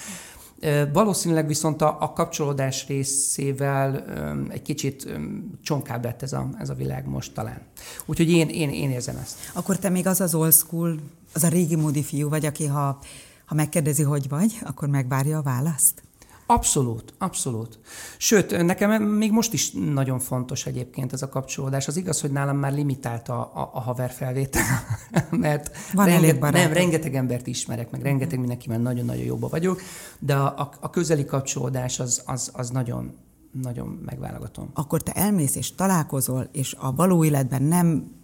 Valószínűleg 0.92 1.46
viszont 1.46 1.82
a, 1.82 1.96
a 2.00 2.12
kapcsolódás 2.12 2.86
részével 2.86 4.04
egy 4.48 4.62
kicsit 4.62 5.18
csonkább 5.62 6.04
lett 6.04 6.22
ez 6.22 6.32
a, 6.32 6.48
ez 6.58 6.68
a 6.68 6.74
világ 6.74 7.06
most 7.06 7.34
talán. 7.34 7.60
Úgyhogy 8.06 8.30
én, 8.30 8.48
én, 8.48 8.70
én 8.70 8.90
érzem 8.90 9.16
ezt. 9.16 9.36
Akkor 9.52 9.78
te 9.78 9.88
még 9.88 10.06
az 10.06 10.20
az 10.20 10.34
old 10.34 10.52
school, 10.52 10.98
az 11.32 11.44
a 11.44 11.48
régi 11.48 11.76
módi 11.76 12.02
fiú 12.02 12.28
vagy, 12.28 12.46
aki 12.46 12.66
ha, 12.66 12.98
ha 13.44 13.54
megkérdezi, 13.54 14.02
hogy 14.02 14.28
vagy, 14.28 14.58
akkor 14.62 14.88
megvárja 14.88 15.38
a 15.38 15.42
választ? 15.42 16.02
Abszolút, 16.50 17.14
abszolút. 17.18 17.78
Sőt, 18.18 18.64
nekem 18.64 19.02
még 19.02 19.32
most 19.32 19.52
is 19.52 19.70
nagyon 19.70 20.18
fontos 20.18 20.66
egyébként 20.66 21.12
ez 21.12 21.22
a 21.22 21.28
kapcsolódás. 21.28 21.88
Az 21.88 21.96
igaz, 21.96 22.20
hogy 22.20 22.30
nálam 22.30 22.56
már 22.56 22.72
limitált 22.72 23.28
a, 23.28 23.40
a, 23.40 23.70
a 23.72 23.80
haver 23.80 24.10
felvétel, 24.10 24.62
mert 25.30 25.76
Van 25.92 26.06
renget, 26.06 26.40
nem, 26.40 26.72
rengeteg 26.72 27.14
embert 27.14 27.46
ismerek, 27.46 27.90
meg 27.90 28.02
rengeteg 28.02 28.38
mindenkivel 28.38 28.78
nagyon-nagyon 28.78 29.24
jóba 29.24 29.48
vagyok, 29.48 29.80
de 30.18 30.34
a, 30.34 30.46
a, 30.46 30.70
a 30.80 30.90
közeli 30.90 31.24
kapcsolódás 31.24 32.00
az, 32.00 32.22
az, 32.26 32.50
az 32.52 32.70
nagyon, 32.70 33.16
nagyon 33.62 34.02
megválogatom. 34.04 34.70
Akkor 34.74 35.02
te 35.02 35.12
elmész 35.12 35.54
és 35.54 35.74
találkozol, 35.74 36.48
és 36.52 36.76
a 36.78 36.92
való 36.94 37.24
életben 37.24 37.62
nem 37.62 38.16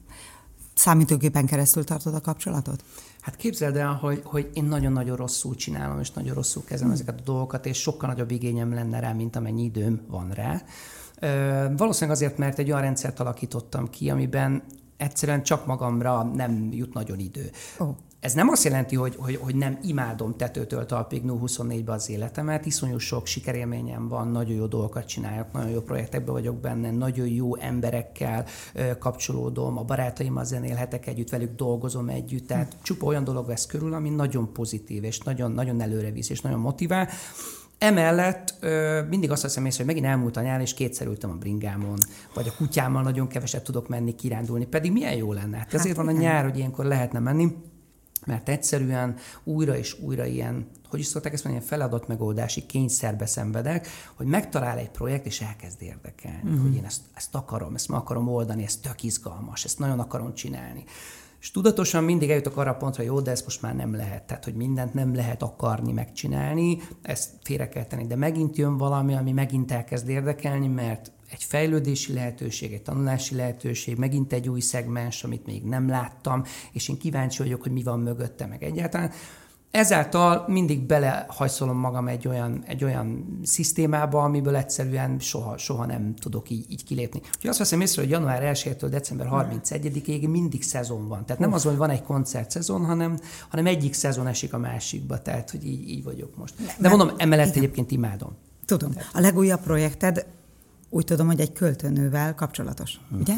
számítógépen 0.74 1.46
keresztül 1.46 1.84
tartod 1.84 2.14
a 2.14 2.20
kapcsolatot? 2.20 2.84
Hát 3.24 3.36
képzeld 3.36 3.76
el, 3.76 3.92
hogy, 3.92 4.20
hogy 4.24 4.50
én 4.52 4.64
nagyon-nagyon 4.64 5.16
rosszul 5.16 5.54
csinálom, 5.54 6.00
és 6.00 6.10
nagyon 6.10 6.34
rosszul 6.34 6.64
kezelem 6.64 6.92
hmm. 6.92 7.00
ezeket 7.02 7.20
a 7.20 7.22
dolgokat, 7.22 7.66
és 7.66 7.80
sokkal 7.80 8.08
nagyobb 8.08 8.30
igényem 8.30 8.74
lenne 8.74 9.00
rá, 9.00 9.12
mint 9.12 9.36
amennyi 9.36 9.62
időm 9.62 10.00
van 10.08 10.30
rá. 10.30 10.62
Valószínűleg 11.76 12.16
azért, 12.16 12.38
mert 12.38 12.58
egy 12.58 12.70
olyan 12.70 12.80
rendszert 12.80 13.20
alakítottam 13.20 13.90
ki, 13.90 14.10
amiben 14.10 14.62
egyszerűen 14.96 15.42
csak 15.42 15.66
magamra 15.66 16.22
nem 16.22 16.68
jut 16.72 16.94
nagyon 16.94 17.18
idő. 17.18 17.50
Oh. 17.78 17.96
Ez 18.24 18.32
nem 18.32 18.48
azt 18.48 18.64
jelenti, 18.64 18.96
hogy, 18.96 19.16
hogy, 19.18 19.36
hogy 19.36 19.54
nem 19.54 19.78
imádom 19.82 20.36
tetőtől 20.36 20.86
talpig 20.86 21.22
24-be 21.26 21.92
az 21.92 22.10
életemet, 22.10 22.66
iszonyú 22.66 22.98
sok 22.98 23.26
sikerélményem 23.26 24.08
van, 24.08 24.28
nagyon 24.28 24.56
jó 24.56 24.66
dolgokat 24.66 25.06
csinálok, 25.06 25.52
nagyon 25.52 25.70
jó 25.70 25.80
projektekben 25.80 26.34
vagyok 26.34 26.56
benne, 26.56 26.90
nagyon 26.90 27.26
jó 27.26 27.56
emberekkel 27.56 28.44
kapcsolódom, 28.98 29.78
a 29.78 29.82
barátaimmal 29.82 30.44
zenélhetek 30.44 31.06
együtt, 31.06 31.30
velük 31.30 31.54
dolgozom 31.56 32.08
együtt, 32.08 32.46
tehát 32.46 32.72
hm. 32.72 32.78
csupa 32.82 33.06
olyan 33.06 33.24
dolog 33.24 33.46
vesz 33.46 33.66
körül, 33.66 33.94
ami 33.94 34.08
nagyon 34.08 34.52
pozitív, 34.52 35.04
és 35.04 35.20
nagyon, 35.20 35.52
nagyon 35.52 35.80
előre 35.80 36.10
visz, 36.10 36.30
és 36.30 36.40
nagyon 36.40 36.60
motivál. 36.60 37.08
Emellett 37.78 38.54
ö, 38.60 39.02
mindig 39.08 39.30
azt 39.30 39.42
veszem 39.42 39.66
észre, 39.66 39.84
hogy 39.84 39.94
megint 39.94 40.12
elmúlt 40.12 40.36
a 40.36 40.40
nyár, 40.40 40.60
és 40.60 40.74
kétszer 40.74 41.06
ültem 41.06 41.30
a 41.30 41.34
bringámon, 41.34 41.98
vagy 42.34 42.48
a 42.48 42.56
kutyámmal 42.56 43.02
nagyon 43.02 43.26
keveset 43.26 43.64
tudok 43.64 43.88
menni 43.88 44.14
kirándulni, 44.14 44.66
pedig 44.66 44.92
milyen 44.92 45.16
jó 45.16 45.32
lenne. 45.32 45.56
Hát 45.56 45.74
ezért 45.74 45.96
hát 45.96 46.06
van 46.06 46.16
a 46.16 46.18
nyár, 46.18 46.44
hogy 46.44 46.56
ilyenkor 46.56 46.84
lehetne 46.84 47.18
menni 47.18 47.72
mert 48.26 48.48
egyszerűen 48.48 49.16
újra 49.44 49.76
és 49.76 50.00
újra 50.00 50.24
ilyen, 50.24 50.66
hogy 50.88 51.00
is 51.00 51.06
szokták 51.06 51.32
ezt 51.32 51.44
mondani, 51.44 51.64
ilyen 51.64 51.78
feladatmegoldási 51.78 52.66
kényszerbe 52.66 53.26
szenvedek, 53.26 53.88
hogy 54.14 54.26
megtalál 54.26 54.78
egy 54.78 54.90
projekt, 54.90 55.26
és 55.26 55.40
elkezd 55.40 55.82
érdekelni, 55.82 56.50
uh-huh. 56.50 56.62
hogy 56.62 56.74
én 56.74 56.84
ezt, 56.84 57.00
ezt 57.14 57.34
akarom, 57.34 57.74
ezt 57.74 57.88
meg 57.88 57.98
akarom 57.98 58.28
oldani, 58.28 58.64
ez 58.64 58.76
tök 58.76 59.02
izgalmas, 59.02 59.64
ezt 59.64 59.78
nagyon 59.78 60.00
akarom 60.00 60.34
csinálni. 60.34 60.84
És 61.44 61.50
tudatosan 61.50 62.04
mindig 62.04 62.30
eljutok 62.30 62.56
arra 62.56 62.70
a 62.70 62.74
pontra, 62.74 63.02
hogy 63.02 63.12
jó, 63.12 63.20
de 63.20 63.30
ezt 63.30 63.44
most 63.44 63.62
már 63.62 63.74
nem 63.74 63.94
lehet. 63.94 64.22
Tehát, 64.22 64.44
hogy 64.44 64.54
mindent 64.54 64.94
nem 64.94 65.14
lehet 65.14 65.42
akarni, 65.42 65.92
megcsinálni, 65.92 66.78
ezt 67.02 67.30
félre 67.42 67.68
kell 67.68 67.84
tenni. 67.84 68.06
De 68.06 68.16
megint 68.16 68.56
jön 68.56 68.76
valami, 68.76 69.14
ami 69.14 69.32
megint 69.32 69.72
elkezd 69.72 70.08
érdekelni, 70.08 70.66
mert 70.66 71.12
egy 71.34 71.44
fejlődési 71.44 72.12
lehetőség, 72.12 72.72
egy 72.72 72.82
tanulási 72.82 73.34
lehetőség, 73.34 73.96
megint 73.96 74.32
egy 74.32 74.48
új 74.48 74.60
szegmens, 74.60 75.24
amit 75.24 75.46
még 75.46 75.62
nem 75.62 75.88
láttam, 75.88 76.44
és 76.72 76.88
én 76.88 76.98
kíváncsi 76.98 77.42
vagyok, 77.42 77.62
hogy 77.62 77.72
mi 77.72 77.82
van 77.82 78.00
mögötte, 78.00 78.46
meg 78.46 78.62
egyáltalán. 78.62 79.10
Ezáltal 79.70 80.44
mindig 80.48 80.80
belehajszolom 80.80 81.76
magam 81.76 82.08
egy 82.08 82.28
olyan, 82.28 82.62
egy 82.66 82.84
olyan 82.84 83.38
szisztémába, 83.42 84.22
amiből 84.22 84.56
egyszerűen 84.56 85.18
soha, 85.18 85.58
soha 85.58 85.86
nem 85.86 86.14
tudok 86.14 86.50
így, 86.50 86.64
így 86.68 86.84
kilépni. 86.84 87.20
Úgyhogy 87.24 87.50
azt 87.50 87.58
veszem 87.58 87.80
észre, 87.80 88.02
hogy 88.02 88.10
január 88.10 88.54
1-től 88.54 88.86
december 88.90 89.28
31-ig 89.30 90.30
mindig 90.30 90.62
szezon 90.62 91.08
van. 91.08 91.26
Tehát 91.26 91.40
nem 91.42 91.52
az, 91.52 91.64
hogy 91.64 91.76
van 91.76 91.90
egy 91.90 92.02
koncert 92.02 92.50
szezon, 92.50 92.84
hanem, 92.84 93.18
hanem 93.48 93.66
egyik 93.66 93.92
szezon 93.92 94.26
esik 94.26 94.52
a 94.52 94.58
másikba. 94.58 95.22
Tehát, 95.22 95.50
hogy 95.50 95.66
így, 95.66 95.88
így 95.88 96.04
vagyok 96.04 96.36
most. 96.36 96.54
De 96.78 96.88
mondom, 96.88 97.10
emellett 97.16 97.46
igen. 97.46 97.62
egyébként 97.62 97.90
imádom. 97.90 98.36
Tudom. 98.64 98.92
A 99.12 99.20
legújabb 99.20 99.60
projekted 99.60 100.26
úgy 100.94 101.04
tudom, 101.04 101.26
hogy 101.26 101.40
egy 101.40 101.52
költőnővel 101.52 102.34
kapcsolatos, 102.34 103.00
uh-huh. 103.04 103.20
ugye? 103.20 103.34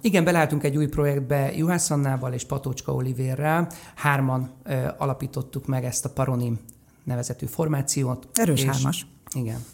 Igen, 0.00 0.24
belálltunk 0.24 0.64
egy 0.64 0.76
új 0.76 0.86
projektbe 0.86 1.56
Juhász 1.56 1.90
Annával 1.90 2.32
és 2.32 2.44
Patócska 2.44 2.94
Olivérrel. 2.94 3.68
Hárman 3.94 4.50
ö, 4.62 4.88
alapítottuk 4.98 5.66
meg 5.66 5.84
ezt 5.84 6.04
a 6.04 6.10
Paronim 6.10 6.58
nevezetű 7.04 7.46
formációt. 7.46 8.28
Erős 8.32 8.60
és, 8.60 8.66
hármas. 8.66 9.06
Igen. 9.34 9.64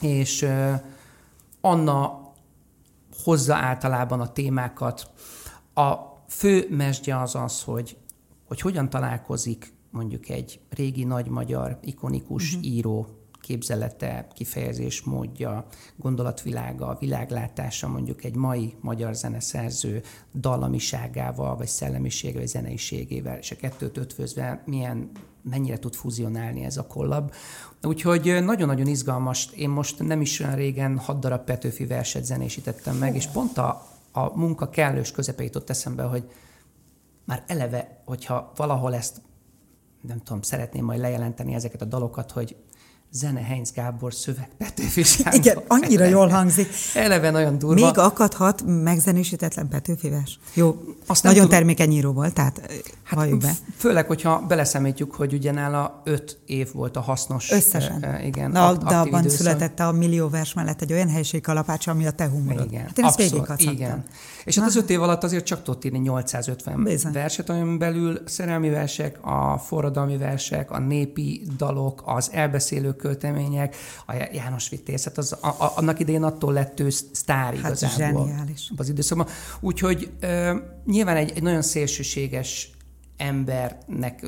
És 0.00 0.42
ö, 0.42 0.72
Anna 1.60 2.22
hozza 3.24 3.54
általában 3.54 4.20
a 4.20 4.32
témákat. 4.32 5.10
A 5.74 5.94
fő 6.28 6.66
mesdje 6.70 7.20
az 7.20 7.34
az, 7.34 7.62
hogy, 7.62 7.96
hogy 8.44 8.60
hogyan 8.60 8.90
találkozik 8.90 9.72
mondjuk 9.90 10.28
egy 10.28 10.60
régi 10.70 11.04
nagy 11.04 11.28
magyar 11.28 11.78
ikonikus 11.82 12.54
uh-huh. 12.54 12.70
író 12.70 13.17
képzelete, 13.48 14.26
kifejezés 14.34 15.02
módja, 15.02 15.66
gondolatvilága, 15.96 16.96
világlátása 17.00 17.88
mondjuk 17.88 18.24
egy 18.24 18.34
mai 18.34 18.74
magyar 18.80 19.14
zeneszerző 19.14 20.02
dallamiságával, 20.34 21.56
vagy 21.56 21.66
szellemiségével, 21.66 22.40
vagy 22.40 22.50
zeneiségével, 22.50 23.38
és 23.38 23.50
a 23.50 23.56
kettőt 23.56 23.96
ötvözve 23.96 24.62
milyen, 24.66 25.10
mennyire 25.42 25.78
tud 25.78 25.94
fuzionálni 25.94 26.64
ez 26.64 26.76
a 26.76 26.86
kollab. 26.86 27.32
Úgyhogy 27.82 28.44
nagyon-nagyon 28.44 28.86
izgalmas. 28.86 29.50
Én 29.56 29.68
most 29.68 29.98
nem 29.98 30.20
is 30.20 30.40
olyan 30.40 30.54
régen 30.54 30.98
hat 30.98 31.20
darab 31.20 31.44
Petőfi 31.44 31.86
verset 31.86 32.24
zenésítettem 32.24 32.96
meg, 32.96 33.14
és 33.14 33.26
pont 33.26 33.58
a, 33.58 33.86
a 34.12 34.38
munka 34.38 34.70
kellős 34.70 35.10
közepe 35.10 35.42
jutott 35.42 35.70
eszembe, 35.70 36.02
hogy 36.02 36.30
már 37.24 37.44
eleve, 37.46 38.02
hogyha 38.04 38.52
valahol 38.56 38.94
ezt 38.94 39.20
nem 40.00 40.18
tudom, 40.22 40.42
szeretném 40.42 40.84
majd 40.84 41.00
lejelenteni 41.00 41.54
ezeket 41.54 41.82
a 41.82 41.84
dalokat, 41.84 42.30
hogy 42.30 42.56
zene 43.10 43.40
Heinz 43.40 43.72
Gábor 43.72 44.14
szöveg 44.14 44.48
Petőfi 44.58 45.02
Sándor. 45.02 45.34
Igen, 45.34 45.58
annyira 45.66 46.04
jól 46.04 46.28
hangzik. 46.28 46.68
Eleve 46.94 47.30
nagyon 47.30 47.58
durva. 47.58 47.84
Még 47.84 47.98
akadhat 47.98 48.62
megzenésítetlen 48.66 49.68
Petőfi 49.68 50.08
vers. 50.08 50.38
Jó, 50.54 50.80
Azt 51.06 51.22
nagyon 51.22 51.42
tudom. 51.42 51.56
termékeny 51.56 51.92
író 51.92 52.12
volt, 52.12 52.34
tehát 52.34 52.60
hát, 53.02 53.38
be. 53.38 53.52
Főleg, 53.76 54.06
hogyha 54.06 54.44
beleszemítjük, 54.48 55.14
hogy 55.14 55.32
ugye 55.32 55.52
nála 55.52 56.02
öt 56.04 56.38
év 56.46 56.72
volt 56.72 56.96
a 56.96 57.00
hasznos. 57.00 57.50
Összesen. 57.50 58.04
Uh, 58.04 58.26
igen, 58.26 58.50
Na, 58.50 58.76
de 58.76 58.94
abban 58.94 59.20
időszak. 59.20 59.38
született 59.38 59.80
a 59.80 59.92
millió 59.92 60.28
vers 60.28 60.54
mellett 60.54 60.82
egy 60.82 60.92
olyan 60.92 61.08
helységkalapács, 61.08 61.86
ami 61.86 62.06
a 62.06 62.10
te 62.10 62.28
humorod. 62.28 62.66
Igen, 62.72 62.82
hát 62.82 62.98
én 62.98 63.04
Abszolút, 63.04 63.60
igen. 63.60 64.04
És 64.44 64.58
hát 64.58 64.66
az 64.68 64.76
öt 64.76 64.90
év 64.90 65.02
alatt 65.02 65.24
azért 65.24 65.44
csak 65.44 65.62
tudott 65.62 65.84
írni 65.84 65.98
850 65.98 66.82
Bizony. 66.82 67.12
verset, 67.12 67.48
amin 67.50 67.78
belül 67.78 68.22
szerelmi 68.26 68.68
versek, 68.68 69.18
a 69.26 69.58
forradalmi 69.58 70.16
versek, 70.16 70.70
a 70.70 70.78
népi 70.78 71.42
dalok, 71.56 72.02
az 72.04 72.30
elbeszélő 72.32 72.96
időköltemények, 72.98 73.76
a 74.06 74.28
János 74.32 74.68
Vitéz, 74.68 75.10
az, 75.14 75.36
a, 75.40 75.46
a, 75.46 75.72
annak 75.76 76.00
idején 76.00 76.22
attól 76.22 76.52
lett 76.52 76.80
ő 76.80 76.90
sztár 76.90 77.54
hát 77.54 77.76
igazából. 77.76 78.26
Zseniális. 78.26 78.70
Az 78.76 78.88
időszakban. 78.88 79.26
Úgyhogy 79.60 80.10
ö, 80.20 80.56
nyilván 80.86 81.16
egy, 81.16 81.32
egy 81.34 81.42
nagyon 81.42 81.62
szélsőséges 81.62 82.70
embernek 83.16 84.26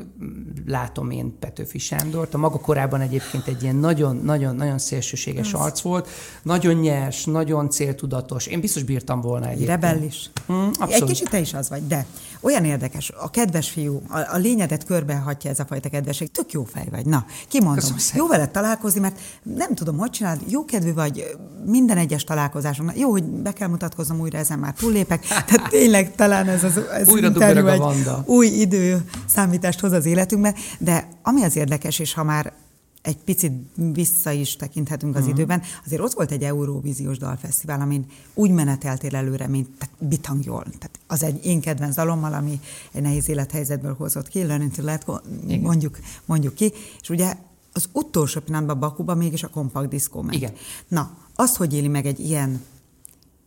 látom 0.65 1.11
én 1.11 1.39
Petőfi 1.39 1.77
Sándort. 1.77 2.33
A 2.33 2.37
maga 2.37 2.59
korában 2.59 3.01
egyébként 3.01 3.47
egy 3.47 3.63
ilyen 3.63 3.75
nagyon-nagyon-nagyon 3.75 4.77
szélsőséges 4.77 5.53
Ez. 5.53 5.59
arc 5.59 5.81
volt, 5.81 6.09
nagyon 6.43 6.75
nyers, 6.75 7.25
nagyon 7.25 7.69
céltudatos. 7.69 8.47
Én 8.47 8.59
biztos 8.59 8.83
bírtam 8.83 9.21
volna 9.21 9.45
egyébként. 9.45 9.69
Rebellis. 9.69 10.29
Hmm, 10.47 10.71
egy 10.89 11.03
kicsit 11.03 11.29
te 11.29 11.39
is 11.39 11.53
az 11.53 11.69
vagy, 11.69 11.87
de 11.87 12.05
olyan 12.41 12.65
érdekes, 12.65 13.09
a 13.09 13.29
kedves 13.29 13.69
fiú, 13.69 14.01
a, 14.09 14.17
a 14.17 14.37
lényedet 14.37 14.85
körbehatja 14.85 15.49
ez 15.49 15.59
a 15.59 15.65
fajta 15.65 15.89
kedvesség, 15.89 16.31
tök 16.31 16.51
jó 16.51 16.63
fej 16.63 16.87
vagy. 16.91 17.05
Na, 17.05 17.25
kimondom, 17.47 17.95
jó 18.13 18.27
veled 18.27 18.49
találkozni, 18.49 18.99
mert 18.99 19.19
nem 19.43 19.75
tudom, 19.75 19.97
hogy 19.97 20.09
csinálod, 20.09 20.41
jó 20.47 20.65
kedvű 20.65 20.93
vagy 20.93 21.37
minden 21.65 21.97
egyes 21.97 22.23
találkozáson. 22.23 22.91
Jó, 22.95 23.11
hogy 23.11 23.23
be 23.23 23.53
kell 23.53 23.67
mutatkoznom 23.67 24.19
újra, 24.19 24.37
ezen 24.37 24.59
már 24.59 24.73
túllépek. 24.73 25.27
Tehát 25.47 25.69
tényleg 25.69 26.15
talán 26.15 26.47
ez 26.47 26.63
az 26.63 26.77
ez 26.77 27.09
újra 27.09 27.27
interjú 27.27 27.67
egy 27.67 27.81
új 28.25 28.47
idő 28.47 29.05
számítást 29.27 29.79
hoz 29.79 29.91
az 29.91 30.05
életünkbe, 30.05 30.55
de 30.77 31.07
ami 31.23 31.43
az 31.43 31.55
érdekes, 31.55 31.99
és 31.99 32.13
ha 32.13 32.23
már 32.23 32.53
egy 33.01 33.17
picit 33.17 33.51
vissza 33.75 34.31
is 34.31 34.55
tekinthetünk 34.55 35.15
az 35.15 35.21
uh-huh. 35.21 35.37
időben, 35.37 35.61
azért 35.85 36.01
ott 36.01 36.13
volt 36.13 36.31
egy 36.31 36.43
Euróvíziós 36.43 37.17
dalfesztivál, 37.17 37.81
amin 37.81 38.05
úgy 38.33 38.51
meneteltél 38.51 39.15
előre, 39.15 39.47
mint 39.47 39.89
bitangjól. 39.99 40.63
Tehát 40.63 40.99
az 41.07 41.23
egy 41.23 41.45
én 41.45 41.61
kedvenc 41.61 41.95
dalommal, 41.95 42.33
ami 42.33 42.59
egy 42.91 43.01
nehéz 43.01 43.29
élethelyzetből 43.29 43.95
hozott 43.95 44.27
ki, 44.27 44.43
Learning 44.43 44.71
to 44.71 44.83
Let 44.83 45.05
Go, 45.05 45.15
mondjuk, 45.61 45.99
mondjuk 46.25 46.53
ki, 46.53 46.73
és 47.01 47.09
ugye 47.09 47.35
az 47.73 47.89
utolsó 47.91 48.39
pillanatban 48.39 48.79
Bakuban 48.79 49.17
mégis 49.17 49.43
a 49.43 49.47
kompakt 49.47 49.89
diszkó 49.89 50.21
ment. 50.21 50.35
Igen. 50.35 50.53
Na, 50.87 51.17
azt, 51.35 51.55
hogy 51.55 51.73
éli 51.73 51.87
meg 51.87 52.05
egy 52.05 52.19
ilyen, 52.19 52.63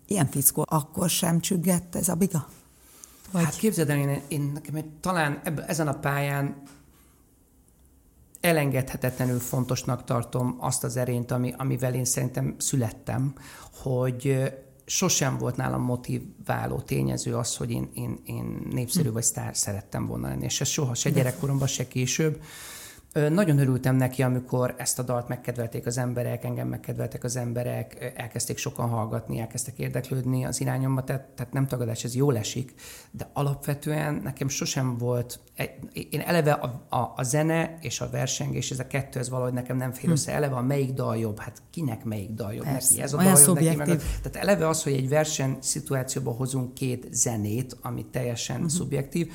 ilyen 0.06 0.26
fickó, 0.30 0.64
akkor 0.68 1.10
sem 1.10 1.40
csüggett 1.40 1.94
ez 1.94 2.08
a 2.08 2.14
biga? 2.14 2.48
Vagy? 3.30 3.44
Hát 3.44 3.56
képzeld 3.56 3.90
el, 3.90 3.98
én, 3.98 4.20
én 4.28 4.50
nekem 4.54 4.84
talán 5.00 5.40
ebben, 5.44 5.64
ezen 5.64 5.88
a 5.88 5.98
pályán 5.98 6.54
elengedhetetlenül 8.44 9.38
fontosnak 9.38 10.04
tartom 10.04 10.56
azt 10.60 10.84
az 10.84 10.96
erényt, 10.96 11.30
ami, 11.30 11.54
amivel 11.56 11.94
én 11.94 12.04
szerintem 12.04 12.54
születtem, 12.58 13.34
hogy 13.82 14.52
sosem 14.86 15.38
volt 15.38 15.56
nálam 15.56 15.82
motiváló 15.82 16.80
tényező 16.80 17.36
az, 17.36 17.56
hogy 17.56 17.70
én, 17.70 17.90
én, 17.94 18.20
én 18.24 18.66
népszerű 18.70 19.08
hm. 19.08 19.14
vagy 19.14 19.22
sztár 19.22 19.56
szerettem 19.56 20.06
volna 20.06 20.28
lenni. 20.28 20.44
És 20.44 20.60
ez 20.60 20.68
soha, 20.68 20.94
se 20.94 21.10
gyerekkoromban, 21.10 21.66
se 21.66 21.88
később. 21.88 22.42
Nagyon 23.14 23.58
örültem 23.58 23.96
neki, 23.96 24.22
amikor 24.22 24.74
ezt 24.78 24.98
a 24.98 25.02
dalt 25.02 25.28
megkedvelték 25.28 25.86
az 25.86 25.98
emberek, 25.98 26.44
engem 26.44 26.68
megkedveltek 26.68 27.24
az 27.24 27.36
emberek, 27.36 28.12
elkezdték 28.16 28.58
sokan 28.58 28.88
hallgatni, 28.88 29.38
elkezdtek 29.38 29.78
érdeklődni 29.78 30.44
az 30.44 30.60
irányomba, 30.60 31.04
tehát, 31.04 31.26
tehát 31.36 31.52
nem 31.52 31.66
tagadás, 31.66 32.04
ez 32.04 32.14
jól 32.14 32.36
esik, 32.36 32.74
de 33.10 33.30
alapvetően 33.32 34.14
nekem 34.14 34.48
sosem 34.48 34.98
volt, 34.98 35.40
én 36.10 36.20
eleve 36.20 36.52
a, 36.52 36.86
a, 36.88 37.12
a 37.16 37.22
zene 37.22 37.78
és 37.80 38.00
a 38.00 38.10
versengés, 38.10 38.70
ez 38.70 38.78
a 38.78 38.86
kettő, 38.86 39.18
ez 39.18 39.28
valahogy 39.28 39.52
nekem 39.52 39.76
nem 39.76 39.92
fér 39.92 40.04
hm. 40.04 40.10
össze, 40.10 40.32
eleve 40.32 40.54
a 40.54 40.62
melyik 40.62 40.92
dal 40.92 41.16
jobb, 41.16 41.38
hát 41.38 41.62
kinek 41.70 42.04
melyik 42.04 42.30
dal 42.30 42.54
jobb, 42.54 42.64
Persze, 42.64 42.90
neki 42.90 43.02
ez 43.02 43.12
a 43.12 43.16
dal 43.16 43.40
jobb, 43.46 43.60
neki 43.60 43.76
meg 43.76 43.98
Tehát 44.22 44.36
eleve 44.36 44.68
az, 44.68 44.82
hogy 44.82 44.92
egy 44.92 45.08
verseny 45.08 45.56
szituációban 45.60 46.34
hozunk 46.34 46.74
két 46.74 47.06
zenét, 47.10 47.76
ami 47.82 48.06
teljesen 48.10 48.56
uh-huh. 48.56 48.70
szubjektív, 48.70 49.32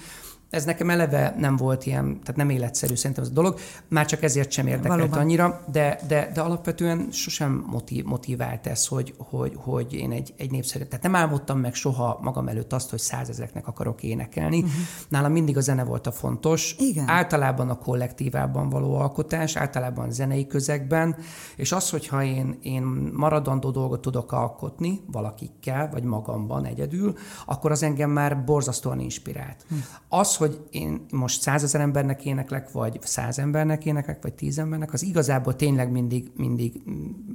ez 0.49 0.65
nekem 0.65 0.89
eleve 0.89 1.35
nem 1.37 1.55
volt 1.55 1.85
ilyen, 1.85 2.05
tehát 2.05 2.35
nem 2.35 2.49
életszerű 2.49 2.95
szerintem 2.95 3.23
ez 3.23 3.29
a 3.29 3.33
dolog, 3.33 3.59
már 3.87 4.05
csak 4.05 4.23
ezért 4.23 4.51
sem 4.51 4.67
érdekelt 4.67 4.99
Valóban. 4.99 5.19
annyira, 5.19 5.63
de, 5.71 5.99
de, 6.07 6.31
de 6.33 6.41
alapvetően 6.41 7.07
sosem 7.11 7.65
motiv, 7.67 8.05
motivált 8.05 8.67
ez, 8.67 8.87
hogy, 8.87 9.13
hogy, 9.17 9.53
hogy 9.55 9.93
én 9.93 10.11
egy, 10.11 10.33
egy 10.37 10.51
népszerű, 10.51 10.83
tehát 10.83 11.03
nem 11.03 11.15
álmodtam 11.15 11.59
meg 11.59 11.73
soha 11.73 12.19
magam 12.21 12.47
előtt 12.47 12.73
azt, 12.73 12.89
hogy 12.89 12.99
százezreknek 12.99 13.67
akarok 13.67 14.03
énekelni. 14.03 14.57
Uh-huh. 14.57 14.71
Nálam 15.07 15.31
mindig 15.31 15.57
a 15.57 15.61
zene 15.61 15.83
volt 15.83 16.07
a 16.07 16.11
fontos. 16.11 16.75
Igen. 16.77 17.07
Általában 17.07 17.69
a 17.69 17.77
kollektívában 17.77 18.69
való 18.69 18.95
alkotás, 18.95 19.55
általában 19.55 20.11
zenei 20.11 20.47
közegben, 20.47 21.15
és 21.55 21.71
az, 21.71 21.89
hogyha 21.89 22.23
én, 22.23 22.57
én 22.61 22.83
maradandó 23.13 23.71
dolgot 23.71 24.01
tudok 24.01 24.31
alkotni 24.31 25.01
valakikkel, 25.11 25.89
vagy 25.91 26.03
magamban 26.03 26.65
egyedül, 26.65 27.13
akkor 27.45 27.71
az 27.71 27.83
engem 27.83 28.09
már 28.09 28.43
borzasztóan 28.43 28.99
inspirált. 28.99 29.63
Uh-huh. 29.63 29.79
Az, 30.19 30.37
hogy 30.39 30.67
én 30.71 31.05
most 31.11 31.41
százezer 31.41 31.81
embernek 31.81 32.25
éneklek, 32.25 32.71
vagy 32.71 32.99
száz 33.01 33.39
embernek 33.39 33.85
éneklek, 33.85 34.21
vagy 34.21 34.33
tíz 34.33 34.59
embernek, 34.59 34.93
az 34.93 35.03
igazából 35.03 35.55
tényleg 35.55 35.91
mindig, 35.91 36.31
mindig 36.35 36.81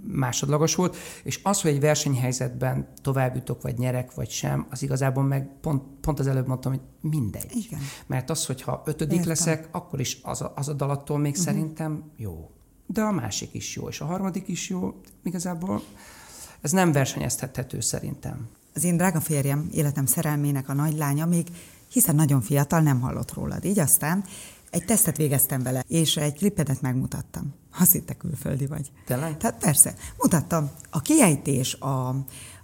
másodlagos 0.07 0.75
volt, 0.75 0.97
és 1.23 1.40
az, 1.43 1.61
hogy 1.61 1.71
egy 1.71 1.81
versenyhelyzetben 1.81 2.88
tovább 3.03 3.35
jutok, 3.35 3.62
vagy 3.62 3.79
nyerek, 3.79 4.14
vagy 4.14 4.31
sem, 4.31 4.67
az 4.71 4.83
igazából 4.83 5.25
meg 5.25 5.49
pont, 5.61 5.83
pont 6.01 6.19
az 6.19 6.27
előbb 6.27 6.47
mondtam, 6.47 6.73
hogy 6.73 7.11
mindegy. 7.11 7.57
Igen. 7.57 7.81
Mert 8.07 8.31
az, 8.31 8.47
hogyha 8.47 8.83
ötödik 8.85 9.12
Értem. 9.12 9.29
leszek, 9.29 9.69
akkor 9.71 10.01
is 10.01 10.19
az 10.23 10.43
a, 10.43 10.53
az 10.57 10.69
a 10.69 10.73
dalattól 10.73 11.19
még 11.19 11.31
uh-huh. 11.31 11.47
szerintem 11.47 12.03
jó. 12.17 12.51
De 12.87 13.03
a 13.03 13.11
másik 13.11 13.55
is 13.55 13.77
jó, 13.77 13.88
és 13.88 14.01
a 14.01 14.05
harmadik 14.05 14.49
is 14.49 14.69
jó. 14.69 14.95
Igazából 15.23 15.83
ez 16.61 16.73
nem 16.73 16.93
versenyeztethető 16.93 17.81
szerintem. 17.81 18.49
Az 18.75 18.85
én 18.85 18.97
drága 18.97 19.21
férjem, 19.21 19.69
életem 19.73 20.07
szerelmének 20.07 20.69
a 20.69 20.73
nagylánya 20.73 21.27
még 21.27 21.47
hiszen 21.95 22.15
nagyon 22.15 22.41
fiatal, 22.41 22.81
nem 22.81 23.01
hallott 23.01 23.33
rólad. 23.33 23.65
Így 23.65 23.79
aztán 23.79 24.25
egy 24.71 24.85
tesztet 24.85 25.17
végeztem 25.17 25.63
vele, 25.63 25.85
és 25.89 26.17
egy 26.17 26.35
klipedet 26.35 26.81
megmutattam. 26.81 27.55
Azt 27.79 27.93
hitte 27.93 28.15
külföldi 28.15 28.67
vagy. 28.67 28.91
Tényleg? 29.07 29.37
Tehát 29.37 29.59
persze. 29.59 29.95
Mutattam. 30.23 30.71
A 30.91 31.01
kiejtés, 31.01 31.75
a, 31.75 32.15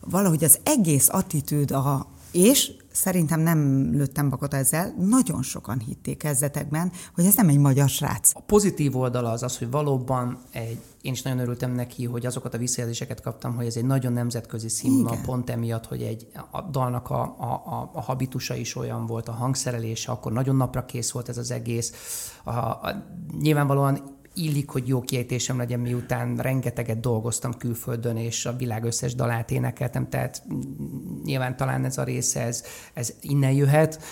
valahogy 0.00 0.44
az 0.44 0.58
egész 0.62 1.08
attitűd, 1.08 1.70
a, 1.70 2.06
és 2.32 2.72
szerintem 2.92 3.40
nem 3.40 3.90
lőttem 3.92 4.28
bakot 4.28 4.54
ezzel, 4.54 4.94
nagyon 4.98 5.42
sokan 5.42 5.78
hitték 5.78 6.16
kezdetekben, 6.18 6.92
hogy 7.14 7.24
ez 7.24 7.34
nem 7.34 7.48
egy 7.48 7.58
magyar 7.58 7.88
srác. 7.88 8.30
A 8.34 8.40
pozitív 8.40 8.96
oldala 8.96 9.30
az 9.30 9.42
az, 9.42 9.58
hogy 9.58 9.70
valóban 9.70 10.38
egy, 10.50 10.78
én 11.02 11.12
is 11.12 11.22
nagyon 11.22 11.38
örültem 11.38 11.72
neki, 11.72 12.04
hogy 12.04 12.26
azokat 12.26 12.54
a 12.54 12.58
visszajelzéseket 12.58 13.20
kaptam, 13.20 13.54
hogy 13.54 13.66
ez 13.66 13.76
egy 13.76 13.84
nagyon 13.84 14.12
nemzetközi 14.12 14.68
színvonal, 14.68 15.18
pont 15.24 15.50
emiatt, 15.50 15.86
hogy 15.86 16.02
egy, 16.02 16.26
a 16.50 16.62
dalnak 16.62 17.10
a, 17.10 17.22
a, 17.22 17.90
a, 17.92 18.00
habitusa 18.00 18.54
is 18.54 18.76
olyan 18.76 19.06
volt, 19.06 19.28
a 19.28 19.32
hangszerelése, 19.32 20.12
akkor 20.12 20.32
nagyon 20.32 20.56
napra 20.56 20.84
kész 20.84 21.10
volt 21.10 21.28
ez 21.28 21.38
az 21.38 21.50
egész. 21.50 21.92
A, 22.44 22.50
a, 22.50 23.04
nyilvánvalóan 23.40 24.18
illik, 24.34 24.70
hogy 24.70 24.88
jó 24.88 25.00
kiejtésem 25.00 25.56
legyen, 25.58 25.80
miután 25.80 26.36
rengeteget 26.36 27.00
dolgoztam 27.00 27.54
külföldön, 27.54 28.16
és 28.16 28.46
a 28.46 28.56
világ 28.56 28.84
összes 28.84 29.14
dalát 29.14 29.50
énekeltem, 29.50 30.08
tehát 30.08 30.42
nyilván 31.24 31.56
talán 31.56 31.84
ez 31.84 31.98
a 31.98 32.04
része, 32.04 32.40
ez, 32.40 32.64
ez 32.94 33.14
innen 33.20 33.52
jöhet. 33.52 34.02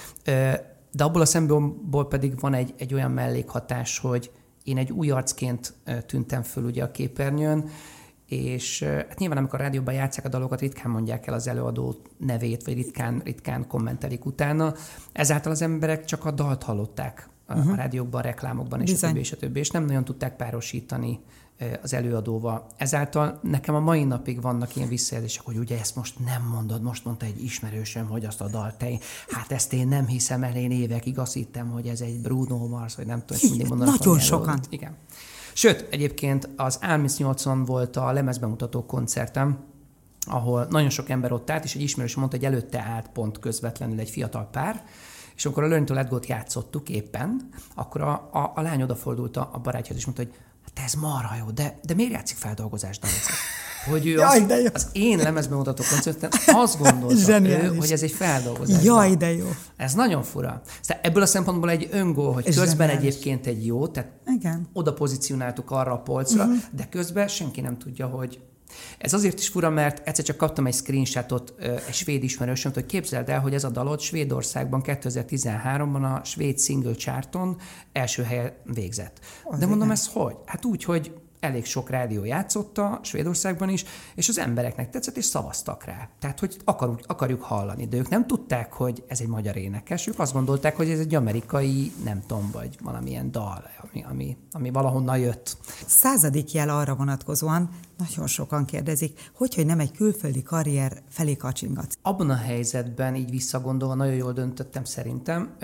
De 0.92 1.04
abból 1.04 1.20
a 1.20 1.24
szempontból 1.24 2.08
pedig 2.08 2.40
van 2.40 2.54
egy, 2.54 2.74
egy 2.78 2.94
olyan 2.94 3.10
mellékhatás, 3.10 3.98
hogy 3.98 4.30
én 4.64 4.78
egy 4.78 4.92
új 4.92 5.10
arcként 5.10 5.74
tűntem 6.06 6.42
föl 6.42 6.64
ugye 6.64 6.82
a 6.82 6.90
képernyőn, 6.90 7.70
és 8.26 8.82
hát 8.82 9.18
nyilván 9.18 9.38
amikor 9.38 9.60
a 9.60 9.62
rádióban 9.62 9.94
játszák 9.94 10.24
a 10.24 10.28
dalokat, 10.28 10.60
ritkán 10.60 10.90
mondják 10.90 11.26
el 11.26 11.34
az 11.34 11.48
előadó 11.48 11.96
nevét, 12.16 12.64
vagy 12.64 12.74
ritkán, 12.74 13.20
ritkán 13.24 13.66
kommentelik 13.66 14.24
utána. 14.24 14.74
Ezáltal 15.12 15.52
az 15.52 15.62
emberek 15.62 16.04
csak 16.04 16.24
a 16.24 16.30
dalt 16.30 16.62
hallották 16.62 17.28
uh-huh. 17.48 17.72
a 17.72 17.74
rádiókban, 17.74 18.20
a 18.20 18.24
reklámokban, 18.24 18.80
és 18.80 18.90
Bizony. 18.90 19.08
a 19.08 19.12
többi, 19.12 19.24
és 19.24 19.32
a 19.32 19.36
többi, 19.36 19.58
és 19.58 19.70
nem 19.70 19.84
nagyon 19.84 20.04
tudták 20.04 20.36
párosítani 20.36 21.20
az 21.82 21.94
előadóval. 21.94 22.66
Ezáltal 22.76 23.38
nekem 23.42 23.74
a 23.74 23.80
mai 23.80 24.04
napig 24.04 24.40
vannak 24.40 24.76
ilyen 24.76 24.88
visszajelzések, 24.88 25.44
hogy 25.44 25.58
ugye 25.58 25.78
ezt 25.78 25.96
most 25.96 26.18
nem 26.24 26.42
mondod, 26.42 26.82
most 26.82 27.04
mondta 27.04 27.26
egy 27.26 27.42
ismerősöm, 27.42 28.06
hogy 28.06 28.24
azt 28.24 28.40
a 28.40 28.48
dalt 28.48 28.74
te, 28.74 28.98
hát 29.28 29.52
ezt 29.52 29.72
én 29.72 29.88
nem 29.88 30.06
hiszem 30.06 30.42
el, 30.42 30.56
én 30.56 30.70
évekig 30.70 31.18
azt 31.18 31.32
hittem, 31.32 31.70
hogy 31.70 31.86
ez 31.86 32.00
egy 32.00 32.20
Bruno 32.20 32.66
Mars, 32.66 32.94
vagy 32.94 33.06
nem 33.06 33.22
tudom, 33.26 33.42
mindig 33.48 33.68
mondanak. 33.68 33.98
Nagyon 33.98 34.18
sokan. 34.18 34.60
Igen. 34.68 34.96
Sőt, 35.52 35.86
egyébként 35.90 36.48
az 36.56 36.78
Almis 36.82 37.16
80 37.16 37.64
volt 37.64 37.96
a 37.96 38.12
lemezbemutató 38.12 38.86
koncertem, 38.86 39.58
ahol 40.26 40.66
nagyon 40.70 40.90
sok 40.90 41.08
ember 41.08 41.32
ott 41.32 41.50
állt, 41.50 41.64
és 41.64 41.74
egy 41.74 41.82
ismerős 41.82 42.14
mondta, 42.14 42.36
hogy 42.36 42.44
előtte 42.44 42.80
állt 42.80 43.08
pont 43.08 43.38
közvetlenül 43.38 43.98
egy 43.98 44.10
fiatal 44.10 44.48
pár, 44.52 44.84
és 45.38 45.44
amikor 45.44 45.62
a 45.62 45.66
Learn 45.66 45.84
to 45.84 45.94
Let 45.94 46.08
Go-t 46.08 46.26
játszottuk 46.26 46.88
éppen, 46.88 47.48
akkor 47.74 48.00
a, 48.00 48.28
a, 48.32 48.52
a 48.54 48.60
lány 48.60 48.82
odafordult 48.82 49.36
a, 49.36 49.50
a 49.52 49.58
barátjához, 49.58 49.98
és 49.98 50.04
mondta, 50.04 50.24
hogy 50.24 50.34
hát 50.64 50.84
ez 50.84 50.94
marha 50.94 51.34
jó, 51.36 51.50
de, 51.50 51.78
de 51.82 51.94
miért 51.94 52.12
játszik 52.12 52.36
feldolgozást 52.36 53.06
Hogy 53.90 54.06
ő 54.06 54.10
Jaj, 54.10 54.40
az, 54.40 54.46
de 54.46 54.60
jó. 54.60 54.66
az 54.72 54.88
én 54.92 55.18
lemezben 55.18 55.58
mutató 55.58 55.82
koncerten 55.90 56.30
azt 56.46 56.78
gondolta 56.78 57.40
ő, 57.44 57.76
hogy 57.76 57.92
ez 57.92 58.02
egy 58.02 58.10
feldolgozás. 58.10 58.84
Jaj, 58.84 59.14
de 59.14 59.32
jó. 59.32 59.48
Ez 59.76 59.94
nagyon 59.94 60.22
fura. 60.22 60.62
Szóval 60.80 61.02
ebből 61.02 61.22
a 61.22 61.26
szempontból 61.26 61.70
egy 61.70 61.88
öngól, 61.90 62.32
hogy 62.32 62.44
közben 62.44 62.66
zseniális. 62.66 63.06
egyébként 63.06 63.46
egy 63.46 63.66
jó, 63.66 63.88
tehát 63.88 64.10
Igen. 64.26 64.68
oda 64.72 64.92
pozícionáltuk 64.92 65.70
arra 65.70 65.92
a 65.92 65.98
polcra, 65.98 66.44
uh-huh. 66.44 66.58
de 66.70 66.88
közben 66.88 67.28
senki 67.28 67.60
nem 67.60 67.78
tudja, 67.78 68.06
hogy 68.06 68.40
ez 68.98 69.12
azért 69.12 69.38
is 69.38 69.48
fura, 69.48 69.70
mert 69.70 70.08
egyszer 70.08 70.24
csak 70.24 70.36
kaptam 70.36 70.66
egy 70.66 70.74
screenshotot 70.74 71.54
egy 71.60 71.94
svéd 71.94 72.22
ismerősömtől, 72.22 72.82
hogy 72.82 72.92
képzeld 72.92 73.28
el, 73.28 73.40
hogy 73.40 73.54
ez 73.54 73.64
a 73.64 73.70
dalot 73.70 74.00
Svédországban 74.00 74.82
2013-ban 74.84 76.14
a 76.16 76.24
svéd 76.24 76.60
single 76.60 76.94
charton 76.94 77.56
első 77.92 78.22
helyen 78.22 78.52
végzett. 78.64 79.20
Az 79.44 79.58
De 79.58 79.66
mondom, 79.66 79.86
igen. 79.86 80.00
ez 80.00 80.08
hogy? 80.12 80.36
Hát 80.44 80.64
úgy, 80.64 80.84
hogy 80.84 81.12
elég 81.40 81.64
sok 81.64 81.90
rádió 81.90 82.24
játszotta, 82.24 83.00
Svédországban 83.02 83.68
is, 83.68 83.84
és 84.14 84.28
az 84.28 84.38
embereknek 84.38 84.90
tetszett, 84.90 85.16
és 85.16 85.24
szavaztak 85.24 85.84
rá. 85.84 86.08
Tehát, 86.18 86.38
hogy 86.40 86.56
akarjuk, 86.64 87.00
akarjuk 87.06 87.42
hallani, 87.42 87.86
de 87.86 87.96
ők 87.96 88.08
nem 88.08 88.26
tudták, 88.26 88.72
hogy 88.72 89.04
ez 89.08 89.20
egy 89.20 89.26
magyar 89.28 89.56
énekes, 89.56 90.06
ők 90.06 90.18
azt 90.18 90.32
gondolták, 90.32 90.76
hogy 90.76 90.90
ez 90.90 90.98
egy 90.98 91.14
amerikai, 91.14 91.92
nem 92.04 92.22
tudom, 92.26 92.50
vagy 92.52 92.76
valamilyen 92.82 93.30
dal, 93.30 93.62
ami, 93.82 94.04
ami, 94.10 94.36
ami 94.52 94.70
valahonnan 94.70 95.18
jött. 95.18 95.56
Századik 95.86 96.52
jel 96.52 96.68
arra 96.68 96.94
vonatkozóan, 96.94 97.70
nagyon 97.98 98.26
sokan 98.26 98.64
kérdezik, 98.64 99.30
hogy, 99.34 99.54
hogy 99.54 99.66
nem 99.66 99.80
egy 99.80 99.92
külföldi 99.92 100.42
karrier 100.42 101.02
felé 101.08 101.36
kacsingatsz. 101.36 101.98
Abban 102.02 102.30
a 102.30 102.36
helyzetben, 102.36 103.14
így 103.14 103.30
visszagondolva, 103.30 103.94
nagyon 103.94 104.14
jól 104.14 104.32
döntöttem 104.32 104.84
szerintem, 104.84 105.56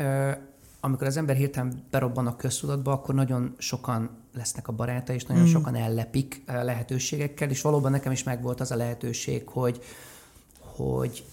amikor 0.85 1.07
az 1.07 1.17
ember 1.17 1.37
hirtelen 1.37 1.85
berobban 1.91 2.27
a 2.27 2.37
köztudatba, 2.37 2.93
akkor 2.93 3.15
nagyon 3.15 3.55
sokan 3.59 4.11
lesznek 4.35 4.69
a 4.69 4.73
baráta, 4.73 5.13
és 5.13 5.25
nagyon 5.25 5.43
mm. 5.43 5.47
sokan 5.47 5.75
ellepik 5.75 6.43
eh, 6.47 6.65
lehetőségekkel, 6.65 7.51
és 7.51 7.63
valóban 7.63 7.91
nekem 7.91 8.13
is 8.13 8.23
megvolt 8.23 8.61
az 8.61 8.71
a 8.71 8.77
lehetőség, 8.77 9.49
hogy, 9.49 9.81
hogy 10.59 11.25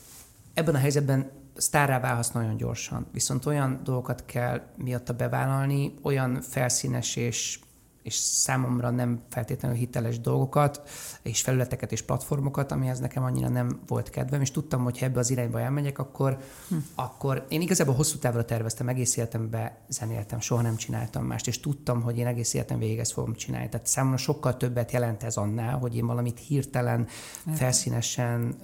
ebben 0.54 0.76
a 0.76 0.78
helyzetben 0.78 1.32
sztárrá 1.56 2.00
válhatsz 2.00 2.32
nagyon 2.32 2.58
gyorsan, 2.58 3.06
viszont 3.12 3.46
olyan 3.46 3.80
dolgokat 3.84 4.26
kell 4.26 4.62
miatta 4.76 5.14
bevállalni, 5.14 5.94
olyan 6.02 6.42
felszínes 6.42 7.16
és 7.16 7.60
és 8.04 8.16
számomra 8.16 8.90
nem 8.90 9.22
feltétlenül 9.30 9.78
hiteles 9.78 10.20
dolgokat, 10.20 10.82
és 11.22 11.42
felületeket 11.42 11.92
és 11.92 12.02
platformokat, 12.02 12.72
amihez 12.72 13.00
nekem 13.00 13.24
annyira 13.24 13.50
nem 13.50 13.80
volt 13.88 14.10
kedvem, 14.10 14.42
és 14.42 14.52
tudtam, 14.52 14.84
hogy 14.84 15.00
ha 15.00 15.06
ebbe 15.06 15.20
az 15.20 15.30
irányba 15.30 15.60
elmegyek, 15.60 16.00
akkor, 16.00 16.38
hm. 16.70 16.76
akkor 16.96 17.46
én 17.50 17.62
igazából 17.62 17.96
hosszú 17.96 18.18
távra 18.18 18.46
terveztem, 18.46 18.88
egész 18.88 19.18
életemben 19.18 19.72
zenéltem, 19.90 20.40
soha 20.40 20.62
nem 20.62 20.76
csináltam 20.76 21.26
mást, 21.26 21.48
és 21.48 21.60
tudtam, 21.60 22.02
hogy 22.02 22.18
én 22.18 22.28
egész 22.28 22.54
életem 22.54 22.80
végig 22.80 23.00
ezt 23.00 23.12
fogom 23.12 23.34
csinálni. 23.34 23.70
Tehát 23.70 23.88
számomra 23.88 24.18
sokkal 24.18 24.58
többet 24.58 24.92
jelent 24.92 25.24
ez 25.24 25.38
annál, 25.38 25.78
hogy 25.78 25.96
én 25.96 26.06
valamit 26.06 26.40
hirtelen, 26.40 27.08
felszínesen 27.54 28.56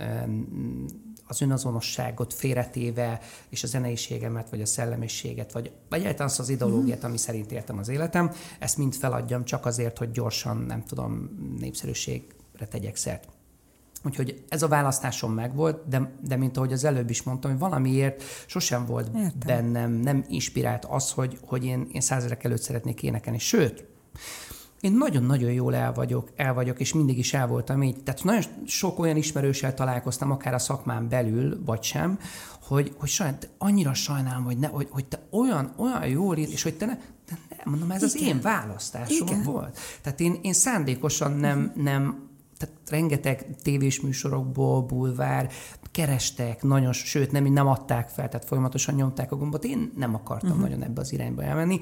az 1.28 1.42
önazonosságot 1.42 2.34
félretéve, 2.34 3.20
és 3.50 3.64
a 3.64 3.68
zeneiségemet, 3.68 4.50
vagy 4.50 4.62
a 4.62 4.66
szellemiséget, 4.66 5.52
vagy, 5.52 5.72
vagy 5.90 6.00
egyáltalán 6.00 6.32
az 6.38 6.50
ideológiát, 6.50 7.04
ami 7.04 7.18
szerint 7.18 7.52
éltem 7.52 7.78
az 7.78 7.88
életem, 7.88 8.32
ezt 8.60 8.78
mind 8.78 8.96
feladjam 8.96 9.46
csak 9.46 9.66
azért, 9.66 9.98
hogy 9.98 10.12
gyorsan, 10.12 10.58
nem 10.58 10.84
tudom, 10.84 11.30
népszerűségre 11.60 12.68
tegyek 12.70 12.96
szert. 12.96 13.28
Úgyhogy 14.04 14.44
ez 14.50 14.64
a 14.64 14.68
választásom 14.68 15.34
megvolt, 15.34 15.88
de, 15.88 16.12
de 16.22 16.36
mint 16.36 16.58
ahogy 16.58 16.74
az 16.74 16.84
előbb 16.84 17.10
is 17.10 17.24
mondtam, 17.24 17.52
hogy 17.52 17.60
valamiért 17.60 18.24
sosem 18.46 18.86
volt 18.86 19.08
Értem. 19.16 19.32
bennem, 19.46 19.92
nem 19.92 20.26
inspirált 20.28 20.86
az, 20.86 21.12
hogy, 21.12 21.38
hogy 21.46 21.66
én, 21.66 21.88
én 21.92 22.02
százerek 22.02 22.44
előtt 22.44 22.62
szeretnék 22.62 23.04
énekelni. 23.04 23.40
Sőt, 23.40 23.86
én 24.80 24.92
nagyon-nagyon 24.92 25.52
jól 25.52 25.76
el 25.76 25.94
vagyok, 25.94 26.32
el 26.36 26.54
vagyok, 26.54 26.80
és 26.80 26.94
mindig 26.94 27.18
is 27.18 27.34
el 27.34 27.48
voltam 27.48 27.84
így. 27.84 28.04
Tehát 28.04 28.24
nagyon 28.24 28.44
sok 28.66 29.00
olyan 29.00 29.18
ismerőssel 29.18 29.74
találkoztam, 29.74 30.32
akár 30.32 30.54
a 30.54 30.60
szakmán 30.60 31.10
belül, 31.10 31.62
vagy 31.66 31.84
sem, 31.84 32.20
hogy, 32.62 32.94
hogy 32.98 33.10
sajnál, 33.10 33.40
annyira 33.58 33.94
sajnálom, 33.94 34.44
hogy, 34.44 34.58
ne, 34.58 34.68
hogy, 34.68 34.88
hogy 34.90 35.06
te 35.06 35.20
olyan, 35.32 35.74
olyan 35.78 36.08
jól 36.08 36.38
ír, 36.38 36.50
és 36.52 36.64
hogy 36.64 36.78
te 36.78 36.86
ne, 36.86 36.96
de 36.96 37.38
nem, 37.50 37.60
mondom, 37.66 37.92
ez 37.92 38.16
Igen. 38.16 38.28
az 38.28 38.36
én 38.36 38.42
választásom 38.42 39.28
Igen. 39.28 39.44
volt. 39.44 39.80
Tehát 40.02 40.20
én, 40.20 40.40
én 40.42 40.54
szándékosan 40.54 41.32
nem, 41.32 41.60
uh-huh. 41.60 41.84
nem 41.84 42.26
tehát 42.58 42.76
rengeteg 42.90 43.56
tévés 43.62 44.02
műsorokból, 44.02 44.82
bulvár, 44.82 45.52
kerestek, 45.92 46.64
nagyon, 46.64 46.94
sőt, 46.94 47.32
nem, 47.32 47.44
nem 47.46 47.68
adták 47.68 48.10
fel, 48.10 48.30
tehát 48.30 48.48
folyamatosan 48.48 48.96
nyomták 48.96 49.32
a 49.32 49.36
gombot. 49.36 49.64
Én 49.64 49.92
nem 49.96 50.16
akartam 50.16 50.50
uh-huh. 50.50 50.64
nagyon 50.64 50.84
ebbe 50.84 51.02
az 51.02 51.14
irányba 51.14 51.44
elmenni 51.44 51.80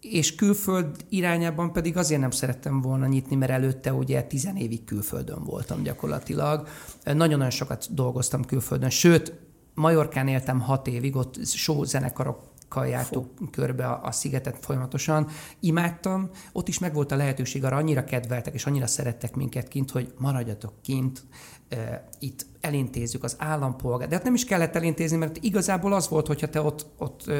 és 0.00 0.34
külföld 0.34 1.04
irányában 1.08 1.72
pedig 1.72 1.96
azért 1.96 2.20
nem 2.20 2.30
szerettem 2.30 2.80
volna 2.80 3.06
nyitni, 3.06 3.36
mert 3.36 3.50
előtte 3.50 3.92
ugye 3.92 4.22
tizen 4.22 4.56
évig 4.56 4.84
külföldön 4.84 5.44
voltam 5.44 5.82
gyakorlatilag. 5.82 6.68
Nagyon-nagyon 7.04 7.50
sokat 7.50 7.94
dolgoztam 7.94 8.44
külföldön, 8.44 8.90
sőt, 8.90 9.32
Majorkán 9.74 10.28
éltem 10.28 10.60
hat 10.60 10.86
évig, 10.86 11.16
ott 11.16 11.46
show 11.46 11.84
zenekarok 11.84 12.48
jártuk 12.76 13.50
körbe 13.50 13.86
a, 13.86 14.04
a 14.04 14.12
szigetet 14.12 14.58
folyamatosan. 14.60 15.28
Imádtam, 15.60 16.30
ott 16.52 16.68
is 16.68 16.78
megvolt 16.78 17.12
a 17.12 17.16
lehetőség, 17.16 17.64
arra 17.64 17.76
annyira 17.76 18.04
kedveltek, 18.04 18.54
és 18.54 18.66
annyira 18.66 18.86
szerettek 18.86 19.34
minket 19.34 19.68
kint, 19.68 19.90
hogy 19.90 20.12
maradjatok 20.18 20.72
kint, 20.82 21.22
itt 22.18 22.46
elintézzük 22.60 23.24
az 23.24 23.36
állampolgár. 23.38 24.08
De 24.08 24.14
hát 24.14 24.24
nem 24.24 24.34
is 24.34 24.44
kellett 24.44 24.76
elintézni, 24.76 25.16
mert 25.16 25.36
igazából 25.40 25.92
az 25.92 26.08
volt, 26.08 26.26
hogyha 26.26 26.48
te 26.48 26.62
ott, 26.62 26.86
ott 26.98 27.30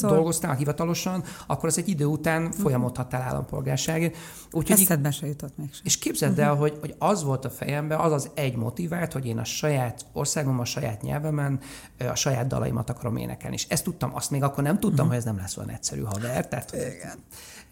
dolgoztál 0.00 0.54
hivatalosan, 0.54 1.24
akkor 1.46 1.68
az 1.68 1.78
egy 1.78 1.88
idő 1.88 2.04
után 2.04 2.42
uh-huh. 2.42 2.60
folyamodhattál 2.60 3.22
állampolgárságért. 3.22 4.16
Úgyhogy 4.52 4.80
Eszedbe 4.80 5.10
se 5.10 5.26
jutott 5.26 5.56
még 5.56 5.70
És 5.84 5.98
képzeld 5.98 6.32
uh-huh. 6.32 6.46
el, 6.46 6.54
hogy, 6.54 6.76
hogy 6.80 6.94
az 6.98 7.24
volt 7.24 7.44
a 7.44 7.50
fejemben, 7.50 7.98
az 7.98 8.12
az 8.12 8.30
egy 8.34 8.56
motivált, 8.56 9.12
hogy 9.12 9.26
én 9.26 9.38
a 9.38 9.44
saját 9.44 10.06
országom, 10.12 10.60
a 10.60 10.64
saját 10.64 11.02
nyelvemen 11.02 11.60
a 11.98 12.14
saját 12.14 12.46
dalaimat 12.46 12.90
akarom 12.90 13.16
énekelni. 13.16 13.56
És 13.56 13.66
ezt 13.68 13.84
tudtam, 13.84 14.14
azt 14.14 14.30
még 14.30 14.42
akkor 14.42 14.64
nem 14.64 14.78
tudtam, 14.78 14.90
uh-huh. 14.90 15.08
hogy 15.08 15.16
ez 15.16 15.24
nem 15.24 15.36
lesz 15.36 15.56
olyan 15.56 15.70
egyszerű 15.70 16.02
haver. 16.02 16.48
Tehát, 16.48 16.72
Igen. 16.72 17.18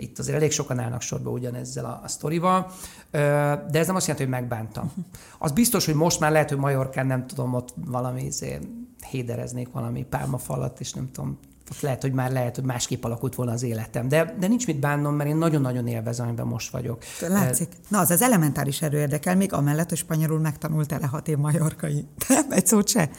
Itt 0.01 0.19
azért 0.19 0.37
elég 0.37 0.51
sokan 0.51 0.79
állnak 0.79 1.01
sorba 1.01 1.31
ugyanezzel 1.31 1.85
a, 1.85 2.01
a 2.05 2.09
sztorival, 2.09 2.71
de 3.11 3.71
ez 3.73 3.87
nem 3.87 3.97
azt 3.97 4.07
jelenti, 4.07 4.31
hogy 4.31 4.41
megbántam. 4.41 4.93
Az 5.39 5.53
biztos, 5.53 5.85
hogy 5.85 5.95
most 5.95 6.21
már 6.21 6.33
lehet, 6.33 6.49
hogy 6.49 6.59
Majorkán 6.99 7.19
nem 7.19 7.27
tudom, 7.27 7.55
ott 7.55 7.75
valami 7.85 8.25
izé, 8.25 8.59
hédereznék 9.11 9.69
valami 9.73 10.05
pálmafalat, 10.05 10.81
és 10.81 10.93
nem 10.93 11.11
tudom, 11.13 11.39
ott 11.71 11.81
lehet, 11.81 12.03
hogy 12.03 12.13
már 12.13 12.33
lehet, 12.33 12.55
hogy 12.55 12.65
másképp 12.65 13.05
alakult 13.05 13.35
volna 13.35 13.53
az 13.53 13.63
életem. 13.63 14.09
De, 14.09 14.35
de 14.39 14.47
nincs 14.47 14.67
mit 14.67 14.79
bánnom, 14.79 15.15
mert 15.15 15.29
én 15.29 15.37
nagyon-nagyon 15.37 15.87
élvezem, 15.87 16.27
amiben 16.27 16.47
most 16.47 16.71
vagyok. 16.71 17.03
Látszik. 17.21 17.69
Na, 17.89 17.99
az 17.99 18.11
az 18.11 18.23
elementáris 18.23 18.83
erő 18.83 18.99
érdekel, 18.99 19.37
még 19.37 19.53
amellett, 19.53 19.89
hogy 19.89 19.99
spanyolul 19.99 20.39
megtanultál-e 20.39 21.07
hat 21.07 21.29
év 21.29 21.37
majorkai. 21.37 22.07
Nem, 22.29 22.47
egy 22.51 22.67
szót 22.67 22.89
se. 22.89 23.11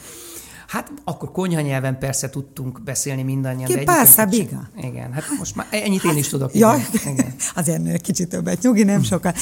Hát 0.70 0.92
akkor 1.04 1.32
konyha 1.32 1.60
nyelven 1.60 1.98
persze 1.98 2.30
tudtunk 2.30 2.82
beszélni 2.82 3.22
mindannyian. 3.22 3.68
Ki 3.68 3.84
passa 3.84 4.24
biga. 4.24 4.68
Igen, 4.82 5.12
hát 5.12 5.24
most 5.38 5.56
már 5.56 5.66
ennyit 5.70 6.04
én 6.04 6.16
is 6.16 6.28
tudok. 6.28 6.54
Ja, 6.54 6.76
igen. 6.92 7.34
azért 7.54 8.00
kicsit 8.00 8.28
többet 8.28 8.62
nyugi, 8.62 8.82
nem 8.82 9.02
sokan. 9.02 9.34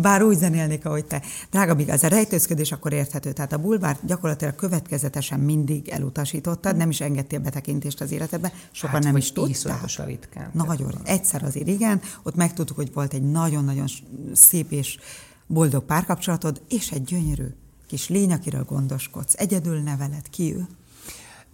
Bár 0.00 0.22
úgy 0.22 0.38
zenélnék, 0.38 0.86
ahogy 0.86 1.04
te. 1.04 1.22
Drága 1.50 1.74
biga, 1.74 1.92
ez 1.92 2.02
a 2.02 2.08
rejtőzködés 2.08 2.72
akkor 2.72 2.92
érthető. 2.92 3.32
Tehát 3.32 3.52
a 3.52 3.58
bulvár 3.58 3.98
gyakorlatilag 4.02 4.54
következetesen 4.54 5.40
mindig 5.40 5.88
elutasítottad, 5.88 6.76
nem 6.76 6.90
is 6.90 7.00
engedtél 7.00 7.38
betekintést 7.38 8.00
az 8.00 8.12
életedbe, 8.12 8.52
sokan 8.70 8.94
hát, 8.94 9.04
nem 9.04 9.16
is 9.16 9.32
tudták. 9.32 10.06
ritkán. 10.06 10.50
Nagyon, 10.52 10.94
egyszer 11.04 11.42
azért 11.42 11.68
igen, 11.68 12.00
ott 12.22 12.34
megtudtuk, 12.34 12.76
hogy 12.76 12.90
volt 12.94 13.14
egy 13.14 13.30
nagyon-nagyon 13.30 13.86
szép 14.32 14.72
és 14.72 14.98
boldog 15.46 15.84
párkapcsolatod, 15.84 16.62
és 16.68 16.90
egy 16.90 17.04
gyönyörű 17.04 17.46
kis 17.86 18.08
lény, 18.08 18.32
akiről 18.32 18.64
gondoskodsz. 18.64 19.34
Egyedül 19.36 19.80
neveled. 19.80 20.30
Ki 20.30 20.54
ő? 20.54 20.66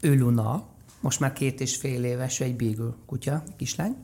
Ő 0.01 0.17
Luna, 0.17 0.67
most 1.01 1.21
már 1.21 1.33
két 1.33 1.61
és 1.61 1.77
fél 1.77 2.05
éves, 2.05 2.41
egy 2.41 2.57
beagle 2.57 2.95
kutya, 3.07 3.43
kislány 3.57 3.97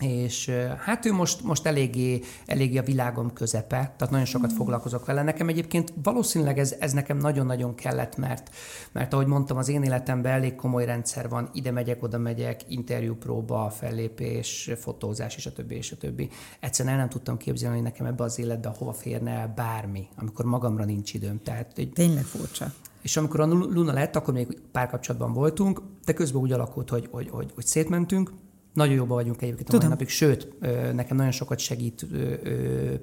és 0.00 0.50
hát 0.78 1.06
ő 1.06 1.12
most, 1.12 1.42
most 1.42 1.66
eléggé, 1.66 2.20
eléggé 2.46 2.78
a 2.78 2.82
világom 2.82 3.32
közepe, 3.32 3.76
tehát 3.76 4.10
nagyon 4.10 4.24
sokat 4.24 4.52
mm. 4.52 4.56
foglalkozok 4.56 5.06
vele. 5.06 5.22
Nekem 5.22 5.48
egyébként 5.48 5.92
valószínűleg 6.02 6.58
ez, 6.58 6.74
ez 6.78 6.92
nekem 6.92 7.16
nagyon-nagyon 7.16 7.74
kellett, 7.74 8.16
mert, 8.16 8.50
mert 8.92 9.12
ahogy 9.12 9.26
mondtam, 9.26 9.56
az 9.56 9.68
én 9.68 9.82
életemben 9.82 10.32
elég 10.32 10.54
komoly 10.54 10.84
rendszer 10.84 11.28
van, 11.28 11.50
ide 11.52 11.70
megyek, 11.70 12.02
oda 12.02 12.18
megyek, 12.18 12.60
interjúpróba, 12.68 13.70
fellépés, 13.70 14.70
fotózás, 14.76 15.36
és 15.36 15.46
a 15.46 15.52
többi, 15.52 15.74
és 15.74 15.92
a 15.92 15.96
többi. 15.96 16.28
Egyszerűen 16.60 16.94
el 16.94 17.00
nem 17.00 17.08
tudtam 17.08 17.36
képzelni, 17.36 17.74
hogy 17.74 17.84
nekem 17.84 18.06
ebbe 18.06 18.24
az 18.24 18.38
életbe 18.38 18.72
hova 18.78 18.92
férne 18.92 19.30
el 19.30 19.52
bármi, 19.56 20.08
amikor 20.16 20.44
magamra 20.44 20.84
nincs 20.84 21.14
időm. 21.14 21.42
Tehát, 21.42 21.72
egy, 21.76 21.90
Tényleg 21.92 22.24
furcsa. 22.24 22.72
És 23.02 23.16
amikor 23.16 23.40
a 23.40 23.46
Luna 23.46 23.92
lett, 23.92 24.16
akkor 24.16 24.34
még 24.34 24.60
párkapcsolatban 24.72 25.32
voltunk, 25.32 25.82
de 26.04 26.12
közben 26.12 26.42
úgy 26.42 26.52
alakult, 26.52 26.90
hogy, 26.90 27.08
hogy, 27.10 27.28
hogy, 27.30 27.50
hogy 27.54 27.66
szétmentünk, 27.66 28.32
nagyon 28.72 28.94
jóban 28.94 29.16
vagyunk 29.16 29.42
egyébként 29.42 29.68
Tudom. 29.68 29.80
a 29.80 29.88
mai 29.88 29.92
napig, 29.92 30.08
sőt, 30.08 30.48
nekem 30.94 31.16
nagyon 31.16 31.32
sokat 31.32 31.58
segít 31.58 32.06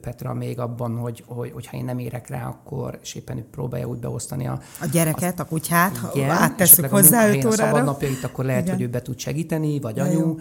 Petra 0.01 0.33
még 0.33 0.59
abban, 0.59 0.97
hogy, 0.97 1.23
hogy, 1.25 1.51
hogyha 1.51 1.77
én 1.77 1.85
nem 1.85 1.99
érek 1.99 2.27
rá, 2.27 2.47
akkor 2.47 2.99
és 3.01 3.15
éppen 3.15 3.37
ő 3.37 3.45
próbálja 3.51 3.87
úgy 3.87 3.97
beosztani 3.97 4.47
a... 4.47 4.59
A 4.81 4.85
gyereket, 4.85 5.39
a 5.39 5.45
kutyát, 5.45 5.99
igen, 6.13 6.29
áttesszük 6.29 6.85
hozzá 6.85 7.27
öt 7.27 7.35
órára. 7.35 7.49
a 7.49 7.55
szabad 7.55 7.83
napjait, 7.83 8.23
akkor 8.23 8.45
lehet, 8.45 8.61
igen. 8.61 8.75
hogy 8.75 8.83
ő 8.83 8.87
be 8.87 9.01
tud 9.01 9.19
segíteni, 9.19 9.79
vagy 9.79 9.99
anyu, 9.99 10.19
jó. 10.19 10.37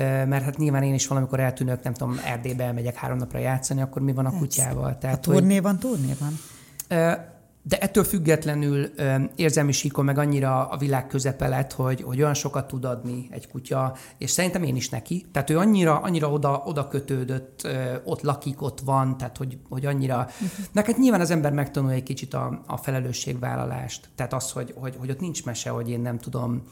mert 0.00 0.44
hát 0.44 0.56
nyilván 0.56 0.82
én 0.82 0.94
is 0.94 1.06
valamikor 1.06 1.40
eltűnök, 1.40 1.82
nem 1.82 1.92
tudom, 1.92 2.20
Erdélybe 2.24 2.64
elmegyek 2.64 2.94
három 2.94 3.18
napra 3.18 3.38
játszani, 3.38 3.80
akkor 3.80 4.02
mi 4.02 4.12
van 4.12 4.26
a 4.26 4.38
kutyával? 4.38 4.98
Tehát, 4.98 5.16
a 5.16 5.20
turné 5.20 5.58
van, 5.58 5.78
turné 5.78 6.14
van? 6.18 6.38
De 7.62 7.78
ettől 7.78 8.04
függetlenül 8.04 8.90
érzelmi 9.36 9.72
síkon 9.72 10.04
meg 10.04 10.18
annyira 10.18 10.68
a 10.68 10.76
világ 10.76 11.06
közepe 11.06 11.48
lett, 11.48 11.72
hogy, 11.72 12.02
hogy 12.02 12.20
olyan 12.20 12.34
sokat 12.34 12.66
tud 12.68 12.84
adni 12.84 13.28
egy 13.30 13.48
kutya, 13.48 13.96
és 14.18 14.30
szerintem 14.30 14.62
én 14.62 14.76
is 14.76 14.88
neki. 14.88 15.26
Tehát 15.32 15.50
ő 15.50 15.58
annyira, 15.58 15.98
annyira 15.98 16.30
oda, 16.30 16.62
oda 16.66 16.88
kötődött, 16.88 17.68
ott 18.04 18.22
lakik, 18.22 18.62
ott 18.62 18.80
van, 18.80 19.16
tehát 19.16 19.36
hogy, 19.36 19.58
hogy 19.68 19.86
annyira... 19.86 20.16
Uh-huh. 20.16 20.66
Neked 20.72 20.98
nyilván 20.98 21.20
az 21.20 21.30
ember 21.30 21.52
megtanul 21.52 21.90
egy 21.90 22.02
kicsit 22.02 22.34
a, 22.34 22.62
a 22.66 22.76
felelősségvállalást. 22.76 24.08
Tehát 24.14 24.32
az, 24.32 24.50
hogy, 24.50 24.74
hogy, 24.76 24.96
hogy 24.98 25.10
ott 25.10 25.20
nincs 25.20 25.44
mese, 25.44 25.70
hogy 25.70 25.90
én 25.90 26.00
nem 26.00 26.18
tudom, 26.18 26.62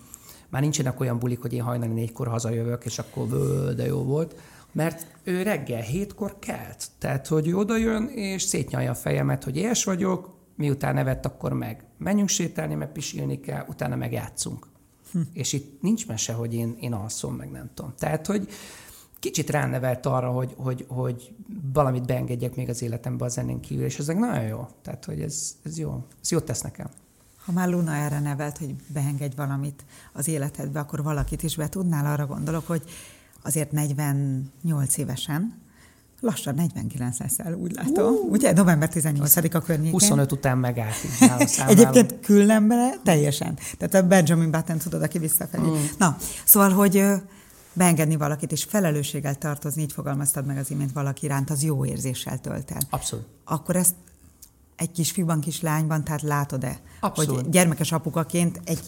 már 0.49 0.63
nincsenek 0.63 1.01
olyan 1.01 1.19
bulik, 1.19 1.41
hogy 1.41 1.53
én 1.53 1.63
hajnali 1.63 1.93
négykor 1.93 2.29
hazajövök, 2.29 2.85
és 2.85 2.99
akkor 2.99 3.27
de 3.75 3.87
jó 3.87 4.03
volt, 4.03 4.35
Mert 4.73 5.07
ő 5.25 5.43
reggel 5.43 5.81
hétkor 5.81 6.39
kelt. 6.39 6.87
Tehát, 6.99 7.27
hogy 7.27 7.49
ő 7.49 7.57
odajön, 7.57 8.09
és 8.09 8.43
szétnyalja 8.43 8.91
a 8.91 8.95
fejemet, 8.95 9.45
hogy 9.45 9.57
éhes 9.57 9.85
vagyok, 9.85 10.38
miután 10.59 10.95
nevet, 10.95 11.27
akkor 11.27 11.53
meg 11.53 11.85
menjünk 11.99 12.29
sétálni, 12.29 12.75
mert 12.75 12.93
pisilni 12.93 13.41
kell, 13.41 13.65
utána 13.69 13.97
meg 13.97 14.13
játszunk. 14.13 14.67
Hm. 15.13 15.21
És 15.33 15.53
itt 15.53 15.83
nincs 15.83 16.07
mese, 16.07 16.33
hogy 16.33 16.55
én, 16.55 16.77
én 16.81 16.93
alszom, 16.93 17.35
meg 17.35 17.51
nem 17.51 17.71
tudom. 17.75 17.93
Tehát, 17.99 18.27
hogy 18.27 18.49
kicsit 19.19 19.51
ránevelt 19.51 20.07
arra, 20.07 20.31
hogy, 20.31 20.55
hogy, 20.57 20.85
hogy 20.89 21.35
valamit 21.73 22.07
beengedjek 22.07 22.55
még 22.55 22.69
az 22.69 22.83
életembe 22.83 23.25
a 23.25 23.29
zenén 23.29 23.61
kívül, 23.61 23.85
és 23.85 23.99
ezek 23.99 24.19
nagyon 24.19 24.43
jó. 24.43 24.67
Tehát, 24.83 25.05
hogy 25.05 25.21
ez, 25.21 25.57
ez 25.63 25.79
jó. 25.79 26.05
Ez 26.23 26.31
jót 26.31 26.45
tesz 26.45 26.61
nekem. 26.61 26.87
Ha 27.45 27.53
már 27.53 27.69
Luna 27.69 27.95
erre 27.95 28.21
nevelt, 28.21 28.59
hogy 28.59 28.75
beengedj 28.87 29.37
valamit 29.37 29.85
az 30.13 30.29
életedbe, 30.29 30.81
akkor 30.81 31.03
valakit 31.03 31.43
is 31.43 31.57
be 31.57 31.69
tudnál, 31.69 32.07
arra 32.07 32.27
gondolok, 32.27 32.67
hogy 32.67 32.83
azért 33.43 33.73
48 33.73 34.97
évesen, 34.97 35.61
lassan 36.21 36.55
49 36.55 37.19
leszel, 37.19 37.55
úgy 37.55 37.73
látom. 37.73 38.15
Uh, 38.15 38.31
Ugye? 38.31 38.53
November 38.53 38.91
18-a 38.95 39.61
környékén. 39.61 39.93
25 39.93 40.33
után 40.33 40.59
megállt. 40.59 40.97
Egyébként 41.69 42.21
küllen 42.21 42.69
bele 42.69 42.95
teljesen. 43.05 43.59
Tehát 43.79 43.95
a 43.95 44.09
Benjamin 44.09 44.51
Button 44.51 44.79
tudod, 44.79 45.03
aki 45.03 45.19
visszafelé. 45.19 45.69
Mm. 45.69 45.85
Na, 45.99 46.17
szóval, 46.45 46.71
hogy 46.71 47.05
beengedni 47.73 48.17
valakit 48.17 48.53
és 48.53 48.65
felelősséggel 48.65 49.35
tartozni, 49.35 49.83
így 49.83 49.93
fogalmaztad 49.93 50.47
meg 50.47 50.59
az 50.59 50.71
imént 50.71 50.93
valaki 50.93 51.25
iránt, 51.25 51.51
az 51.51 51.63
jó 51.63 51.85
érzéssel 51.85 52.39
tölt 52.39 52.71
el. 52.71 52.81
Abszolút. 52.91 53.27
Akkor 53.45 53.77
ezt 53.77 53.95
egy 54.77 54.91
kisfiúban, 54.91 55.41
kislányban, 55.41 56.05
tehát 56.05 56.23
látod-e, 56.23 56.81
Abszolút. 57.01 57.41
hogy 57.41 57.51
gyermekes 57.51 57.93
apukaként 57.93 58.61
egy 58.65 58.81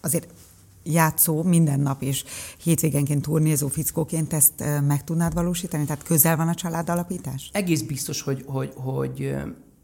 azért 0.00 0.28
játszó 0.82 1.42
minden 1.42 1.80
nap 1.80 2.02
és 2.02 2.24
hétvégenként 2.62 3.22
turnézó 3.22 3.68
fickóként 3.68 4.32
ezt 4.32 4.64
meg 4.86 5.04
tudnád 5.04 5.34
valósítani? 5.34 5.84
Tehát 5.84 6.02
közel 6.02 6.36
van 6.36 6.48
a 6.48 6.54
család 6.54 6.88
alapítás? 6.88 7.50
Egész 7.52 7.82
biztos, 7.82 8.22
hogy, 8.22 8.44
hogy, 8.46 8.72
hogy 8.74 9.34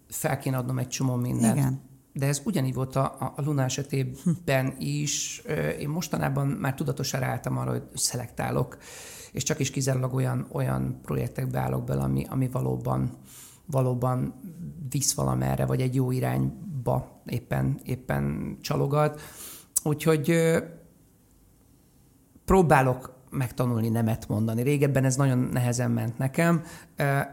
fel 0.09 0.39
kéne 0.39 0.57
adnom 0.57 0.79
egy 0.79 0.89
csomó 0.89 1.15
mindent. 1.15 1.57
Igen. 1.57 1.81
De 2.13 2.27
ez 2.27 2.41
ugyanígy 2.45 2.75
volt 2.75 2.97
a, 2.97 3.33
a 3.37 3.43
Luna 3.43 3.63
esetében 3.63 4.75
is. 4.79 5.43
Én 5.81 5.89
mostanában 5.89 6.47
már 6.47 6.75
tudatosan 6.75 7.21
ráálltam 7.21 7.59
arra, 7.59 7.71
hogy 7.71 7.83
szelektálok, 7.95 8.79
és 9.33 9.43
csak 9.43 9.59
is 9.59 9.71
kizárólag 9.71 10.15
olyan, 10.15 10.47
olyan 10.53 11.01
projektekbe 11.03 11.59
állok 11.59 11.85
bele, 11.85 12.03
ami, 12.03 12.27
ami 12.29 12.49
valóban, 12.49 13.11
valóban 13.67 14.35
visz 14.91 15.15
valamerre, 15.15 15.67
vagy 15.67 15.81
egy 15.81 15.95
jó 15.95 16.11
irányba 16.11 17.23
éppen, 17.27 17.81
éppen 17.85 18.57
csalogat. 18.61 19.21
Úgyhogy 19.83 20.35
próbálok 22.45 23.13
megtanulni 23.31 23.89
nemet 23.89 24.29
mondani. 24.29 24.63
Régebben 24.63 25.05
ez 25.05 25.17
nagyon 25.17 25.39
nehezen 25.39 25.91
ment 25.91 26.19
nekem. 26.19 26.63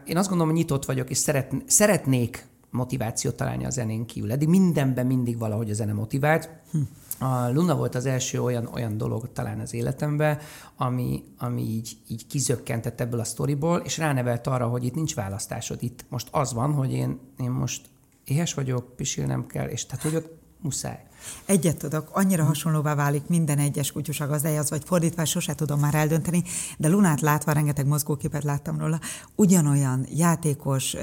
Én 0.04 0.16
azt 0.16 0.28
gondolom, 0.28 0.52
hogy 0.52 0.62
nyitott 0.62 0.84
vagyok, 0.84 1.10
és 1.10 1.28
szeretnék 1.66 2.46
motivációt 2.70 3.36
találni 3.36 3.64
a 3.64 3.70
zenén 3.70 4.06
kívül. 4.06 4.32
Eddig 4.32 4.48
mindenben 4.48 5.06
mindig 5.06 5.38
valahogy 5.38 5.70
a 5.70 5.74
zene 5.74 5.92
motivált. 5.92 6.50
A 7.18 7.48
Luna 7.48 7.76
volt 7.76 7.94
az 7.94 8.06
első 8.06 8.42
olyan, 8.42 8.68
olyan 8.74 8.96
dolog 8.96 9.32
talán 9.32 9.60
az 9.60 9.74
életemben, 9.74 10.38
ami, 10.76 11.24
ami 11.38 11.62
így, 11.62 11.96
így 12.08 12.26
kizökkentett 12.26 13.00
ebből 13.00 13.20
a 13.20 13.24
sztoriból, 13.24 13.78
és 13.78 13.98
ránevelt 13.98 14.46
arra, 14.46 14.66
hogy 14.66 14.84
itt 14.84 14.94
nincs 14.94 15.14
választásod. 15.14 15.82
Itt 15.82 16.04
most 16.08 16.28
az 16.30 16.52
van, 16.52 16.72
hogy 16.72 16.92
én, 16.92 17.18
én 17.38 17.50
most 17.50 17.86
éhes 18.24 18.54
vagyok, 18.54 18.96
pisilnem 18.96 19.46
kell, 19.46 19.66
és 19.66 19.86
tehát 19.86 20.02
hogy 20.04 20.14
ott 20.14 20.41
muszáj. 20.62 20.98
Egyet 21.44 21.76
tudok, 21.76 22.08
annyira 22.12 22.44
hasonlóvá 22.44 22.94
válik 22.94 23.22
minden 23.26 23.58
egyes 23.58 23.92
kutyus 23.92 24.20
a 24.20 24.26
gazdájához, 24.26 24.70
vagy 24.70 24.82
fordítva, 24.84 25.24
sose 25.24 25.54
tudom 25.54 25.80
már 25.80 25.94
eldönteni, 25.94 26.42
de 26.78 26.88
Lunát 26.88 27.20
látva, 27.20 27.52
rengeteg 27.52 27.86
mozgóképet 27.86 28.44
láttam 28.44 28.78
róla, 28.78 29.00
ugyanolyan 29.34 30.06
játékos, 30.14 30.96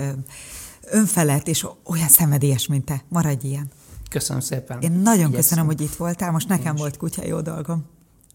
önfelett 0.81 1.47
és 1.47 1.65
olyan 1.83 2.07
szenvedélyes, 2.07 2.67
mint 2.67 2.85
te. 2.85 3.03
Maradj 3.07 3.47
ilyen. 3.47 3.71
Köszönöm 4.09 4.41
szépen. 4.41 4.81
Én 4.81 4.91
nagyon 4.91 5.13
Igyekszem. 5.13 5.39
köszönöm, 5.39 5.65
hogy 5.65 5.81
itt 5.81 5.95
voltál, 5.95 6.31
most 6.31 6.47
nekem 6.47 6.75
volt 6.75 6.97
kutya 6.97 7.25
jó 7.25 7.41
dolgom. 7.41 7.85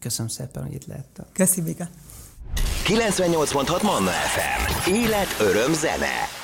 Köszönöm 0.01 0.31
szépen, 0.31 0.63
hogy 0.63 0.75
itt 0.75 0.87
lehettem. 0.87 1.25
Köszi, 1.33 1.61
Biga. 1.61 1.89
98.6 2.85 3.83
Manna 3.83 4.11
FM. 4.11 4.91
Élet, 4.91 5.37
öröm, 5.41 5.73
zene. 5.73 6.44